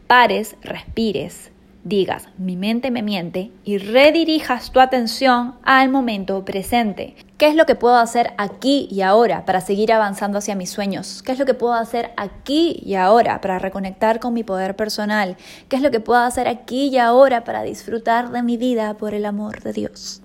Pares, 0.06 0.56
respires, 0.62 1.50
digas, 1.84 2.28
mi 2.38 2.56
mente 2.56 2.90
me 2.90 3.02
miente 3.02 3.50
y 3.64 3.78
redirijas 3.78 4.70
tu 4.70 4.80
atención 4.80 5.54
al 5.62 5.88
momento 5.88 6.44
presente. 6.44 7.16
¿Qué 7.38 7.48
es 7.48 7.56
lo 7.56 7.66
que 7.66 7.74
puedo 7.74 7.96
hacer 7.96 8.34
aquí 8.38 8.86
y 8.90 9.00
ahora 9.00 9.44
para 9.44 9.60
seguir 9.60 9.92
avanzando 9.92 10.38
hacia 10.38 10.54
mis 10.54 10.70
sueños? 10.70 11.22
¿Qué 11.22 11.32
es 11.32 11.38
lo 11.38 11.44
que 11.44 11.54
puedo 11.54 11.74
hacer 11.74 12.12
aquí 12.16 12.80
y 12.84 12.94
ahora 12.94 13.40
para 13.40 13.58
reconectar 13.58 14.20
con 14.20 14.32
mi 14.32 14.44
poder 14.44 14.76
personal? 14.76 15.36
¿Qué 15.68 15.76
es 15.76 15.82
lo 15.82 15.90
que 15.90 16.00
puedo 16.00 16.20
hacer 16.20 16.46
aquí 16.46 16.86
y 16.86 16.98
ahora 16.98 17.42
para 17.42 17.62
disfrutar 17.62 18.30
de 18.30 18.42
mi 18.42 18.56
vida 18.56 18.94
por 18.94 19.14
el 19.14 19.26
amor 19.26 19.62
de 19.62 19.72
Dios? 19.72 20.22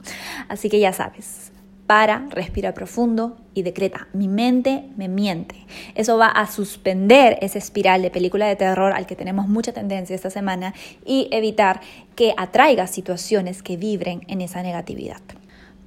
Así 0.49 0.69
que 0.69 0.79
ya 0.79 0.93
sabes, 0.93 1.46
para, 1.87 2.27
respira 2.29 2.73
profundo 2.73 3.37
y 3.53 3.63
decreta, 3.63 4.09
mi 4.13 4.27
mente 4.27 4.83
me 4.97 5.07
miente. 5.07 5.55
Eso 5.95 6.17
va 6.17 6.27
a 6.27 6.45
suspender 6.45 7.39
esa 7.41 7.57
espiral 7.57 8.01
de 8.01 8.11
película 8.11 8.45
de 8.45 8.57
terror 8.57 8.91
al 8.91 9.07
que 9.07 9.15
tenemos 9.15 9.47
mucha 9.47 9.71
tendencia 9.71 10.15
esta 10.15 10.29
semana 10.29 10.73
y 11.05 11.29
evitar 11.31 11.79
que 12.15 12.33
atraiga 12.37 12.87
situaciones 12.87 13.63
que 13.63 13.77
vibren 13.77 14.21
en 14.27 14.41
esa 14.41 14.61
negatividad. 14.61 15.21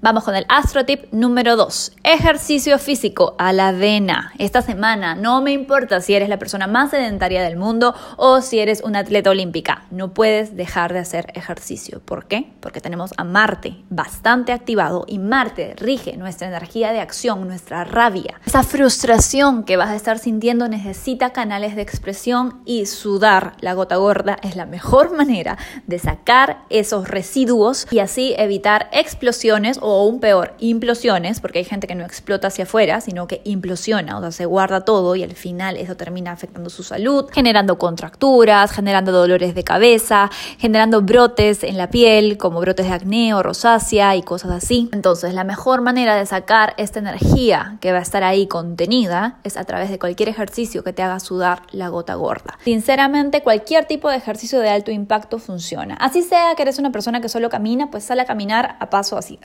Vamos 0.02 0.25
con 0.25 0.35
el 0.35 0.47
astro 0.49 0.87
tip 0.87 1.12
número 1.12 1.57
2. 1.57 1.92
Ejercicio 2.04 2.78
físico 2.78 3.35
a 3.37 3.52
la 3.52 3.71
vena. 3.71 4.33
Esta 4.38 4.62
semana 4.62 5.14
no 5.14 5.42
me 5.42 5.52
importa 5.52 6.00
si 6.00 6.14
eres 6.14 6.30
la 6.30 6.38
persona 6.38 6.66
más 6.66 6.92
sedentaria 6.92 7.42
del 7.42 7.59
mundo 7.59 7.95
o 8.16 8.40
si 8.40 8.61
eres 8.61 8.80
una 8.83 9.00
atleta 9.00 9.28
olímpica. 9.28 9.85
No 9.90 10.14
puedes 10.14 10.57
dejar 10.57 10.95
de 10.95 11.00
hacer 11.00 11.26
ejercicio. 11.35 12.00
¿Por 12.02 12.25
qué? 12.25 12.50
Porque 12.61 12.80
tenemos 12.80 13.12
a 13.19 13.25
Marte 13.25 13.76
bastante 13.90 14.52
activado 14.52 15.04
y 15.07 15.19
Marte 15.19 15.75
rige 15.76 16.16
nuestra 16.16 16.49
energía 16.49 16.92
de 16.92 17.00
acción, 17.00 17.47
nuestra 17.47 17.85
rabia. 17.85 18.40
Esa 18.47 18.62
frustración 18.62 19.64
que 19.64 19.76
vas 19.76 19.90
a 19.90 19.97
estar 19.97 20.19
sintiendo 20.19 20.66
necesita 20.66 21.35
canales 21.35 21.76
de 21.76 21.83
expresión 21.83 22.62
y 22.64 22.87
sudar 22.87 23.52
la 23.61 23.75
gota 23.75 23.97
gorda 23.97 24.38
es 24.42 24.57
la 24.57 24.64
mejor 24.64 25.12
manera 25.14 25.59
de 25.87 25.99
sacar 25.99 26.62
esos 26.71 27.07
residuos 27.07 27.87
y 27.90 27.99
así 27.99 28.35
evitar 28.38 28.88
explosiones 28.92 29.78
o 29.92 30.06
un 30.06 30.20
peor, 30.20 30.54
implosiones, 30.59 31.40
porque 31.40 31.61
hay 31.61 31.64
gente 31.64 31.87
que 31.87 31.94
no 31.94 32.04
explota 32.04 32.49
hacia 32.49 32.64
afuera, 32.64 33.00
sino 33.00 33.26
que 33.26 33.40
implosiona, 33.44 34.18
o 34.18 34.20
sea, 34.20 34.32
se 34.32 34.47
guarda 34.47 34.82
todo 34.82 35.16
y 35.16 35.23
al 35.23 35.32
final 35.32 35.76
eso 35.76 35.97
termina 35.97 36.32
afectando 36.32 36.70
su 36.70 36.82
salud, 36.82 37.26
generando 37.32 37.78
contracturas, 37.78 38.73
generando 38.73 39.12
dolores 39.12 39.54
de 39.54 39.64
cabeza, 39.64 40.30
generando 40.59 41.02
brotes 41.02 41.64
en 41.64 41.76
la 41.76 41.90
piel, 41.90 42.38
como 42.38 42.61
brotes 42.61 42.87
de 42.87 42.92
acné 42.92 43.35
o 43.35 43.42
rosácea 43.42 44.16
y 44.16 44.23
cosas 44.23 44.50
así. 44.52 44.88
Entonces, 44.92 45.35
la 45.35 45.44
mejor 45.44 45.80
manera 45.80 46.14
de 46.16 46.26
sacar 46.26 46.75
esta 46.76 46.99
energía 46.99 47.76
que 47.80 47.92
va 47.92 47.99
a 47.99 48.02
estar 48.02 48.23
ahí 48.23 48.47
contenida 48.47 49.38
es 49.44 49.56
a 49.56 49.64
través 49.64 49.90
de 49.90 49.99
cualquier 49.99 50.28
ejercicio 50.28 50.85
que 50.85 50.92
te 50.92 51.02
haga 51.02 51.20
sudar 51.20 51.62
la 51.73 51.88
gota 51.88 52.14
gorda. 52.14 52.59
Sinceramente, 52.64 53.42
cualquier 53.42 53.85
tipo 53.87 54.09
de 54.09 54.16
ejercicio 54.16 54.61
de 54.61 54.70
alto 54.70 54.90
impacto 54.90 55.38
funciona. 55.38 55.94
Así 55.94 56.23
sea 56.23 56.54
que 56.56 56.62
eres 56.62 56.78
una 56.78 56.92
persona 56.92 57.20
que 57.20 57.28
solo 57.28 57.49
camina, 57.49 57.90
pues 57.90 58.04
sale 58.04 58.23
a 58.23 58.25
caminar 58.25 58.76
a 58.80 58.90
paso 58.90 59.16
así 59.16 59.38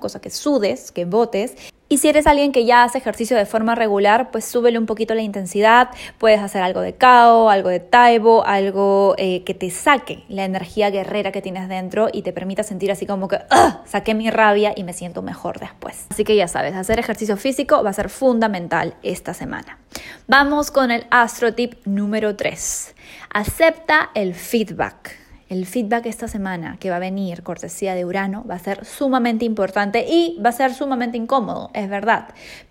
cosa 0.00 0.20
que 0.20 0.30
sudes, 0.30 0.92
que 0.92 1.04
botes 1.04 1.56
y 1.92 1.98
si 1.98 2.08
eres 2.08 2.28
alguien 2.28 2.52
que 2.52 2.64
ya 2.64 2.84
hace 2.84 2.98
ejercicio 2.98 3.36
de 3.36 3.46
forma 3.46 3.74
regular, 3.74 4.30
pues 4.30 4.44
súbele 4.44 4.78
un 4.78 4.86
poquito 4.86 5.12
la 5.16 5.22
intensidad. 5.22 5.88
Puedes 6.18 6.38
hacer 6.38 6.62
algo 6.62 6.82
de 6.82 6.94
cao, 6.94 7.50
algo 7.50 7.68
de 7.68 7.80
taibo, 7.80 8.46
algo 8.46 9.16
eh, 9.18 9.42
que 9.42 9.54
te 9.54 9.70
saque 9.70 10.22
la 10.28 10.44
energía 10.44 10.90
guerrera 10.90 11.32
que 11.32 11.42
tienes 11.42 11.68
dentro 11.68 12.08
y 12.12 12.22
te 12.22 12.32
permita 12.32 12.62
sentir 12.62 12.92
así 12.92 13.06
como 13.06 13.26
que 13.26 13.40
saqué 13.86 14.14
mi 14.14 14.30
rabia 14.30 14.72
y 14.76 14.84
me 14.84 14.92
siento 14.92 15.20
mejor 15.20 15.58
después. 15.58 16.06
Así 16.10 16.22
que 16.22 16.36
ya 16.36 16.46
sabes, 16.46 16.76
hacer 16.76 17.00
ejercicio 17.00 17.36
físico 17.36 17.82
va 17.82 17.90
a 17.90 17.94
ser 17.94 18.08
fundamental 18.08 18.94
esta 19.02 19.34
semana. 19.34 19.80
Vamos 20.28 20.70
con 20.70 20.92
el 20.92 21.08
astro 21.10 21.54
tip 21.54 21.74
número 21.86 22.36
3. 22.36 22.94
Acepta 23.30 24.10
el 24.14 24.36
feedback. 24.36 25.19
El 25.50 25.66
feedback 25.66 26.06
esta 26.06 26.28
semana 26.28 26.76
que 26.78 26.90
va 26.90 26.96
a 26.96 27.00
venir, 27.00 27.42
cortesía 27.42 27.96
de 27.96 28.04
Urano, 28.04 28.44
va 28.48 28.54
a 28.54 28.58
ser 28.60 28.84
sumamente 28.84 29.44
importante 29.44 30.06
y 30.08 30.38
va 30.40 30.50
a 30.50 30.52
ser 30.52 30.72
sumamente 30.72 31.16
incómodo, 31.16 31.72
es 31.74 31.90
verdad 31.90 32.28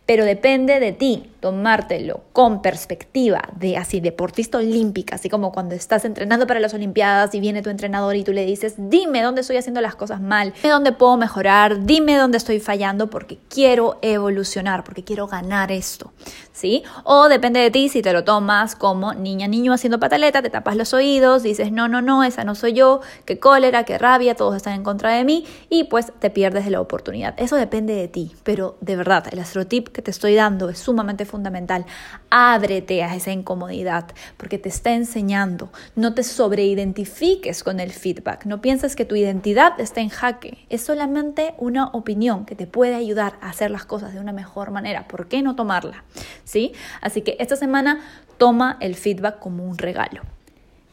pero 0.09 0.25
depende 0.25 0.79
de 0.79 0.91
ti 0.91 1.29
tomártelo 1.39 2.21
con 2.33 2.61
perspectiva 2.63 3.43
de 3.55 3.77
así 3.77 3.99
deportista 3.99 4.57
olímpica, 4.57 5.15
así 5.15 5.29
como 5.29 5.51
cuando 5.51 5.75
estás 5.75 6.03
entrenando 6.03 6.47
para 6.47 6.59
las 6.59 6.73
Olimpiadas 6.73 7.33
y 7.35 7.39
viene 7.39 7.61
tu 7.61 7.69
entrenador 7.69 8.15
y 8.15 8.23
tú 8.23 8.33
le 8.33 8.43
dices, 8.45 8.73
dime 8.77 9.21
dónde 9.21 9.41
estoy 9.41 9.57
haciendo 9.57 9.81
las 9.81 9.95
cosas 9.95 10.19
mal, 10.19 10.53
dime 10.63 10.73
dónde 10.73 10.91
puedo 10.93 11.15
mejorar, 11.15 11.85
dime 11.85 12.17
dónde 12.17 12.37
estoy 12.37 12.59
fallando 12.59 13.09
porque 13.09 13.37
quiero 13.49 13.99
evolucionar, 14.01 14.83
porque 14.83 15.03
quiero 15.03 15.27
ganar 15.27 15.71
esto, 15.71 16.11
¿sí? 16.51 16.83
O 17.03 17.29
depende 17.29 17.59
de 17.59 17.71
ti 17.71 17.87
si 17.87 18.01
te 18.01 18.11
lo 18.11 18.23
tomas 18.23 18.75
como 18.75 19.13
niña, 19.13 19.47
niño 19.47 19.73
haciendo 19.73 19.99
pataleta, 19.99 20.41
te 20.41 20.49
tapas 20.49 20.75
los 20.75 20.93
oídos, 20.93 21.43
dices, 21.43 21.71
no, 21.71 21.87
no, 21.87 22.01
no, 22.01 22.23
esa 22.23 22.43
no 22.43 22.55
soy 22.55 22.73
yo, 22.73 23.01
qué 23.25 23.39
cólera, 23.39 23.83
qué 23.83 23.97
rabia, 23.97 24.35
todos 24.35 24.55
están 24.55 24.73
en 24.73 24.83
contra 24.83 25.11
de 25.11 25.23
mí 25.23 25.45
y 25.69 25.85
pues 25.85 26.11
te 26.19 26.29
pierdes 26.29 26.65
de 26.65 26.71
la 26.71 26.81
oportunidad. 26.81 27.35
Eso 27.37 27.55
depende 27.55 27.93
de 27.93 28.07
ti, 28.07 28.35
pero 28.43 28.75
de 28.81 28.95
verdad, 28.95 29.25
el 29.31 29.39
astrotip 29.39 29.98
te 30.01 30.11
estoy 30.11 30.35
dando 30.35 30.69
es 30.69 30.79
sumamente 30.79 31.25
fundamental. 31.25 31.85
Ábrete 32.29 33.03
a 33.03 33.15
esa 33.15 33.31
incomodidad 33.31 34.05
porque 34.37 34.57
te 34.57 34.69
está 34.69 34.93
enseñando. 34.93 35.71
No 35.95 36.13
te 36.13 36.23
sobreidentifiques 36.23 37.63
con 37.63 37.79
el 37.79 37.91
feedback. 37.91 38.45
No 38.45 38.61
pienses 38.61 38.95
que 38.95 39.05
tu 39.05 39.15
identidad 39.15 39.79
está 39.79 40.01
en 40.01 40.09
jaque. 40.09 40.65
Es 40.69 40.81
solamente 40.81 41.53
una 41.57 41.87
opinión 41.87 42.45
que 42.45 42.55
te 42.55 42.67
puede 42.67 42.95
ayudar 42.95 43.33
a 43.41 43.49
hacer 43.49 43.71
las 43.71 43.85
cosas 43.85 44.13
de 44.13 44.19
una 44.19 44.33
mejor 44.33 44.71
manera. 44.71 45.07
¿Por 45.07 45.27
qué 45.27 45.41
no 45.41 45.55
tomarla? 45.55 46.03
¿Sí? 46.43 46.73
Así 47.01 47.21
que 47.21 47.37
esta 47.39 47.55
semana 47.55 48.01
toma 48.37 48.77
el 48.79 48.95
feedback 48.95 49.39
como 49.39 49.65
un 49.65 49.77
regalo. 49.77 50.21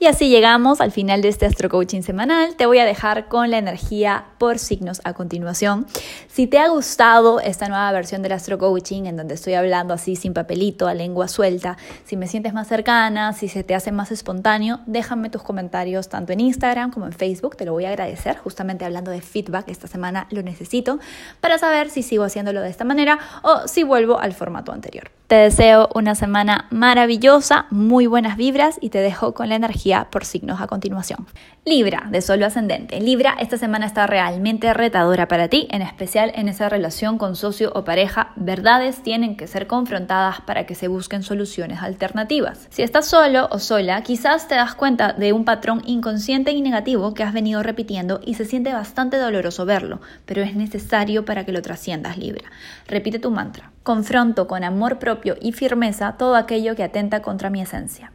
Y 0.06 0.08
así 0.08 0.28
llegamos 0.28 0.80
al 0.80 0.92
final 0.92 1.20
de 1.20 1.26
este 1.26 1.46
Astro 1.46 1.68
Coaching 1.68 2.02
semanal. 2.02 2.54
Te 2.54 2.66
voy 2.66 2.78
a 2.78 2.84
dejar 2.84 3.26
con 3.26 3.50
la 3.50 3.58
energía 3.58 4.26
por 4.38 4.60
signos 4.60 5.00
a 5.02 5.14
continuación. 5.14 5.84
Si 6.28 6.46
te 6.46 6.60
ha 6.60 6.68
gustado 6.68 7.40
esta 7.40 7.66
nueva 7.66 7.90
versión 7.90 8.22
del 8.22 8.30
Astro 8.30 8.56
Coaching, 8.56 9.06
en 9.06 9.16
donde 9.16 9.34
estoy 9.34 9.54
hablando 9.54 9.94
así 9.94 10.14
sin 10.14 10.32
papelito, 10.32 10.86
a 10.86 10.94
lengua 10.94 11.26
suelta, 11.26 11.76
si 12.04 12.16
me 12.16 12.28
sientes 12.28 12.54
más 12.54 12.68
cercana, 12.68 13.32
si 13.32 13.48
se 13.48 13.64
te 13.64 13.74
hace 13.74 13.90
más 13.90 14.12
espontáneo, 14.12 14.78
déjame 14.86 15.28
tus 15.28 15.42
comentarios 15.42 16.08
tanto 16.08 16.32
en 16.32 16.38
Instagram 16.38 16.92
como 16.92 17.06
en 17.06 17.12
Facebook. 17.12 17.56
Te 17.56 17.64
lo 17.64 17.72
voy 17.72 17.86
a 17.86 17.88
agradecer. 17.88 18.36
Justamente 18.36 18.84
hablando 18.84 19.10
de 19.10 19.22
feedback, 19.22 19.66
esta 19.66 19.88
semana 19.88 20.28
lo 20.30 20.40
necesito 20.44 21.00
para 21.40 21.58
saber 21.58 21.90
si 21.90 22.04
sigo 22.04 22.22
haciéndolo 22.22 22.60
de 22.60 22.70
esta 22.70 22.84
manera 22.84 23.18
o 23.42 23.66
si 23.66 23.82
vuelvo 23.82 24.20
al 24.20 24.34
formato 24.34 24.70
anterior. 24.70 25.10
Te 25.26 25.34
deseo 25.34 25.88
una 25.92 26.14
semana 26.14 26.68
maravillosa, 26.70 27.66
muy 27.70 28.06
buenas 28.06 28.36
vibras 28.36 28.78
y 28.80 28.90
te 28.90 28.98
dejo 29.00 29.34
con 29.34 29.48
la 29.48 29.56
energía 29.56 29.95
por 30.04 30.24
signos 30.24 30.60
a 30.60 30.66
continuación. 30.66 31.26
Libra, 31.64 32.04
de 32.10 32.20
solo 32.20 32.46
ascendente. 32.46 33.00
Libra, 33.00 33.34
esta 33.40 33.56
semana 33.56 33.86
está 33.86 34.06
realmente 34.06 34.72
retadora 34.72 35.26
para 35.26 35.48
ti, 35.48 35.66
en 35.70 35.82
especial 35.82 36.30
en 36.34 36.48
esa 36.48 36.68
relación 36.68 37.18
con 37.18 37.34
socio 37.34 37.72
o 37.74 37.84
pareja. 37.84 38.32
Verdades 38.36 39.02
tienen 39.02 39.36
que 39.36 39.46
ser 39.46 39.66
confrontadas 39.66 40.40
para 40.42 40.66
que 40.66 40.74
se 40.74 40.88
busquen 40.88 41.22
soluciones 41.22 41.82
alternativas. 41.82 42.68
Si 42.70 42.82
estás 42.82 43.06
solo 43.06 43.48
o 43.50 43.58
sola, 43.58 44.02
quizás 44.02 44.46
te 44.46 44.54
das 44.54 44.74
cuenta 44.74 45.12
de 45.12 45.32
un 45.32 45.44
patrón 45.44 45.82
inconsciente 45.86 46.52
y 46.52 46.62
negativo 46.62 47.14
que 47.14 47.24
has 47.24 47.32
venido 47.32 47.62
repitiendo 47.62 48.20
y 48.24 48.34
se 48.34 48.44
siente 48.44 48.72
bastante 48.72 49.16
doloroso 49.16 49.66
verlo, 49.66 50.00
pero 50.24 50.42
es 50.42 50.54
necesario 50.54 51.24
para 51.24 51.44
que 51.44 51.52
lo 51.52 51.62
trasciendas, 51.62 52.18
Libra. 52.18 52.44
Repite 52.86 53.18
tu 53.18 53.30
mantra. 53.30 53.72
Confronto 53.82 54.46
con 54.46 54.64
amor 54.64 54.98
propio 54.98 55.36
y 55.40 55.52
firmeza 55.52 56.16
todo 56.18 56.36
aquello 56.36 56.76
que 56.76 56.84
atenta 56.84 57.22
contra 57.22 57.50
mi 57.50 57.60
esencia. 57.60 58.12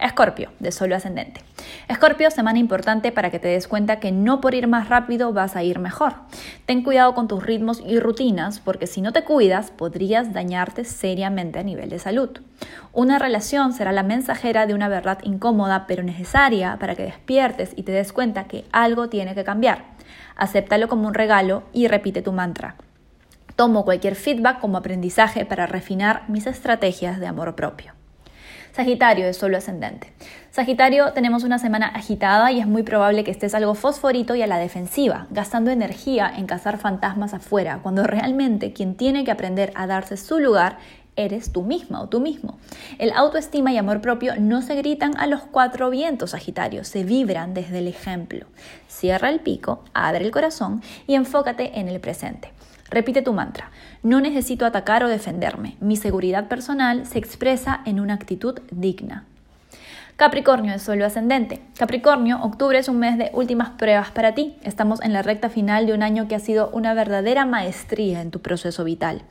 Escorpio, 0.00 0.50
de 0.60 0.72
solo 0.72 0.96
ascendente. 0.96 1.42
Escorpio, 1.88 2.30
semana 2.30 2.58
importante 2.58 3.12
para 3.12 3.30
que 3.30 3.38
te 3.38 3.48
des 3.48 3.68
cuenta 3.68 4.00
que 4.00 4.12
no 4.12 4.40
por 4.40 4.54
ir 4.54 4.66
más 4.66 4.88
rápido 4.88 5.32
vas 5.34 5.56
a 5.56 5.62
ir 5.62 5.78
mejor. 5.78 6.14
Ten 6.64 6.82
cuidado 6.82 7.14
con 7.14 7.28
tus 7.28 7.44
ritmos 7.44 7.82
y 7.86 8.00
rutinas 8.00 8.60
porque 8.60 8.86
si 8.86 9.02
no 9.02 9.12
te 9.12 9.24
cuidas 9.24 9.70
podrías 9.70 10.32
dañarte 10.32 10.84
seriamente 10.84 11.58
a 11.58 11.62
nivel 11.62 11.90
de 11.90 11.98
salud. 11.98 12.30
Una 12.92 13.18
relación 13.18 13.74
será 13.74 13.92
la 13.92 14.02
mensajera 14.02 14.66
de 14.66 14.72
una 14.74 14.88
verdad 14.88 15.18
incómoda 15.22 15.86
pero 15.86 16.02
necesaria 16.02 16.78
para 16.80 16.94
que 16.94 17.04
despiertes 17.04 17.72
y 17.76 17.82
te 17.82 17.92
des 17.92 18.12
cuenta 18.14 18.44
que 18.44 18.64
algo 18.72 19.10
tiene 19.10 19.34
que 19.34 19.44
cambiar. 19.44 19.84
Acéptalo 20.36 20.88
como 20.88 21.08
un 21.08 21.14
regalo 21.14 21.64
y 21.74 21.88
repite 21.88 22.22
tu 22.22 22.32
mantra. 22.32 22.76
Tomo 23.54 23.84
cualquier 23.84 24.14
feedback 24.14 24.60
como 24.60 24.78
aprendizaje 24.78 25.44
para 25.44 25.66
refinar 25.66 26.22
mis 26.28 26.46
estrategias 26.46 27.20
de 27.20 27.26
amor 27.26 27.54
propio. 27.54 27.99
Sagitario 28.72 29.26
es 29.26 29.36
solo 29.36 29.56
ascendente. 29.56 30.12
Sagitario, 30.50 31.12
tenemos 31.12 31.44
una 31.44 31.58
semana 31.58 31.86
agitada 31.86 32.50
y 32.52 32.60
es 32.60 32.66
muy 32.66 32.82
probable 32.82 33.24
que 33.24 33.30
estés 33.30 33.54
algo 33.54 33.74
fosforito 33.74 34.34
y 34.34 34.42
a 34.42 34.46
la 34.46 34.58
defensiva, 34.58 35.26
gastando 35.30 35.70
energía 35.70 36.32
en 36.36 36.46
cazar 36.46 36.78
fantasmas 36.78 37.34
afuera, 37.34 37.80
cuando 37.82 38.04
realmente 38.04 38.72
quien 38.72 38.96
tiene 38.96 39.24
que 39.24 39.30
aprender 39.30 39.72
a 39.74 39.86
darse 39.86 40.16
su 40.16 40.38
lugar 40.38 40.78
eres 41.16 41.52
tú 41.52 41.62
misma 41.62 42.00
o 42.00 42.08
tú 42.08 42.20
mismo. 42.20 42.58
El 42.98 43.12
autoestima 43.12 43.72
y 43.72 43.76
amor 43.76 44.00
propio 44.00 44.34
no 44.38 44.62
se 44.62 44.74
gritan 44.76 45.16
a 45.18 45.26
los 45.26 45.42
cuatro 45.42 45.90
vientos, 45.90 46.30
Sagitario, 46.30 46.84
se 46.84 47.04
vibran 47.04 47.54
desde 47.54 47.78
el 47.78 47.88
ejemplo. 47.88 48.46
Cierra 48.88 49.30
el 49.30 49.40
pico, 49.40 49.84
abre 49.92 50.24
el 50.24 50.30
corazón 50.30 50.82
y 51.06 51.14
enfócate 51.14 51.78
en 51.78 51.88
el 51.88 52.00
presente. 52.00 52.52
Repite 52.90 53.22
tu 53.22 53.32
mantra. 53.32 53.70
No 54.02 54.20
necesito 54.20 54.66
atacar 54.66 55.04
o 55.04 55.08
defenderme. 55.08 55.76
Mi 55.80 55.96
seguridad 55.96 56.48
personal 56.48 57.06
se 57.06 57.18
expresa 57.18 57.80
en 57.86 58.00
una 58.00 58.14
actitud 58.14 58.58
digna. 58.70 59.24
Capricornio 60.20 60.74
es 60.74 60.82
solo 60.82 61.06
ascendente. 61.06 61.62
Capricornio, 61.78 62.42
octubre 62.42 62.78
es 62.78 62.90
un 62.90 62.98
mes 62.98 63.16
de 63.16 63.30
últimas 63.32 63.70
pruebas 63.70 64.10
para 64.10 64.34
ti. 64.34 64.54
Estamos 64.64 65.00
en 65.00 65.14
la 65.14 65.22
recta 65.22 65.48
final 65.48 65.86
de 65.86 65.94
un 65.94 66.02
año 66.02 66.28
que 66.28 66.34
ha 66.34 66.40
sido 66.40 66.68
una 66.74 66.92
verdadera 66.92 67.46
maestría 67.46 68.20
en 68.20 68.30
tu 68.30 68.40
proceso 68.40 68.84
vital. 68.84 69.22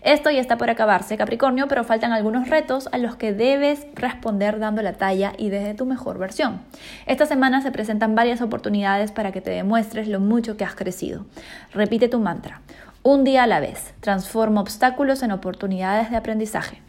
Esto 0.00 0.30
ya 0.30 0.40
está 0.40 0.56
por 0.56 0.70
acabarse, 0.70 1.18
Capricornio, 1.18 1.68
pero 1.68 1.84
faltan 1.84 2.14
algunos 2.14 2.48
retos 2.48 2.88
a 2.92 2.96
los 2.96 3.14
que 3.14 3.34
debes 3.34 3.86
responder 3.94 4.58
dando 4.58 4.80
la 4.80 4.94
talla 4.94 5.34
y 5.36 5.50
desde 5.50 5.74
tu 5.74 5.84
mejor 5.84 6.18
versión. 6.18 6.62
Esta 7.04 7.26
semana 7.26 7.60
se 7.60 7.70
presentan 7.70 8.14
varias 8.14 8.40
oportunidades 8.40 9.12
para 9.12 9.32
que 9.32 9.42
te 9.42 9.50
demuestres 9.50 10.08
lo 10.08 10.18
mucho 10.18 10.56
que 10.56 10.64
has 10.64 10.74
crecido. 10.74 11.26
Repite 11.74 12.08
tu 12.08 12.20
mantra. 12.20 12.62
Un 13.10 13.24
día 13.24 13.44
a 13.44 13.46
la 13.46 13.58
vez. 13.58 13.94
Transforma 14.00 14.60
obstáculos 14.60 15.22
en 15.22 15.32
oportunidades 15.32 16.10
de 16.10 16.18
aprendizaje. 16.18 16.82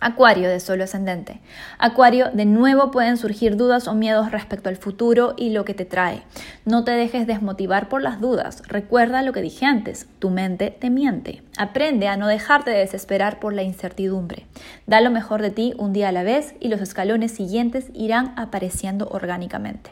Acuario 0.00 0.48
de 0.48 0.58
solo 0.58 0.84
ascendente. 0.84 1.42
Acuario, 1.78 2.30
de 2.32 2.46
nuevo 2.46 2.90
pueden 2.90 3.18
surgir 3.18 3.58
dudas 3.58 3.88
o 3.88 3.94
miedos 3.94 4.32
respecto 4.32 4.70
al 4.70 4.78
futuro 4.78 5.34
y 5.36 5.50
lo 5.50 5.66
que 5.66 5.74
te 5.74 5.84
trae. 5.84 6.22
No 6.64 6.82
te 6.82 6.92
dejes 6.92 7.26
desmotivar 7.26 7.90
por 7.90 8.00
las 8.00 8.22
dudas. 8.22 8.62
Recuerda 8.68 9.20
lo 9.20 9.34
que 9.34 9.42
dije 9.42 9.66
antes, 9.66 10.06
tu 10.18 10.30
mente 10.30 10.70
te 10.70 10.88
miente. 10.88 11.42
Aprende 11.58 12.08
a 12.08 12.16
no 12.16 12.26
dejarte 12.26 12.70
de 12.70 12.78
desesperar 12.78 13.38
por 13.38 13.52
la 13.52 13.62
incertidumbre. 13.62 14.46
Da 14.86 15.02
lo 15.02 15.10
mejor 15.10 15.42
de 15.42 15.50
ti 15.50 15.74
un 15.76 15.92
día 15.92 16.08
a 16.08 16.12
la 16.12 16.22
vez 16.22 16.54
y 16.58 16.68
los 16.68 16.80
escalones 16.80 17.32
siguientes 17.32 17.90
irán 17.92 18.32
apareciendo 18.36 19.10
orgánicamente. 19.10 19.90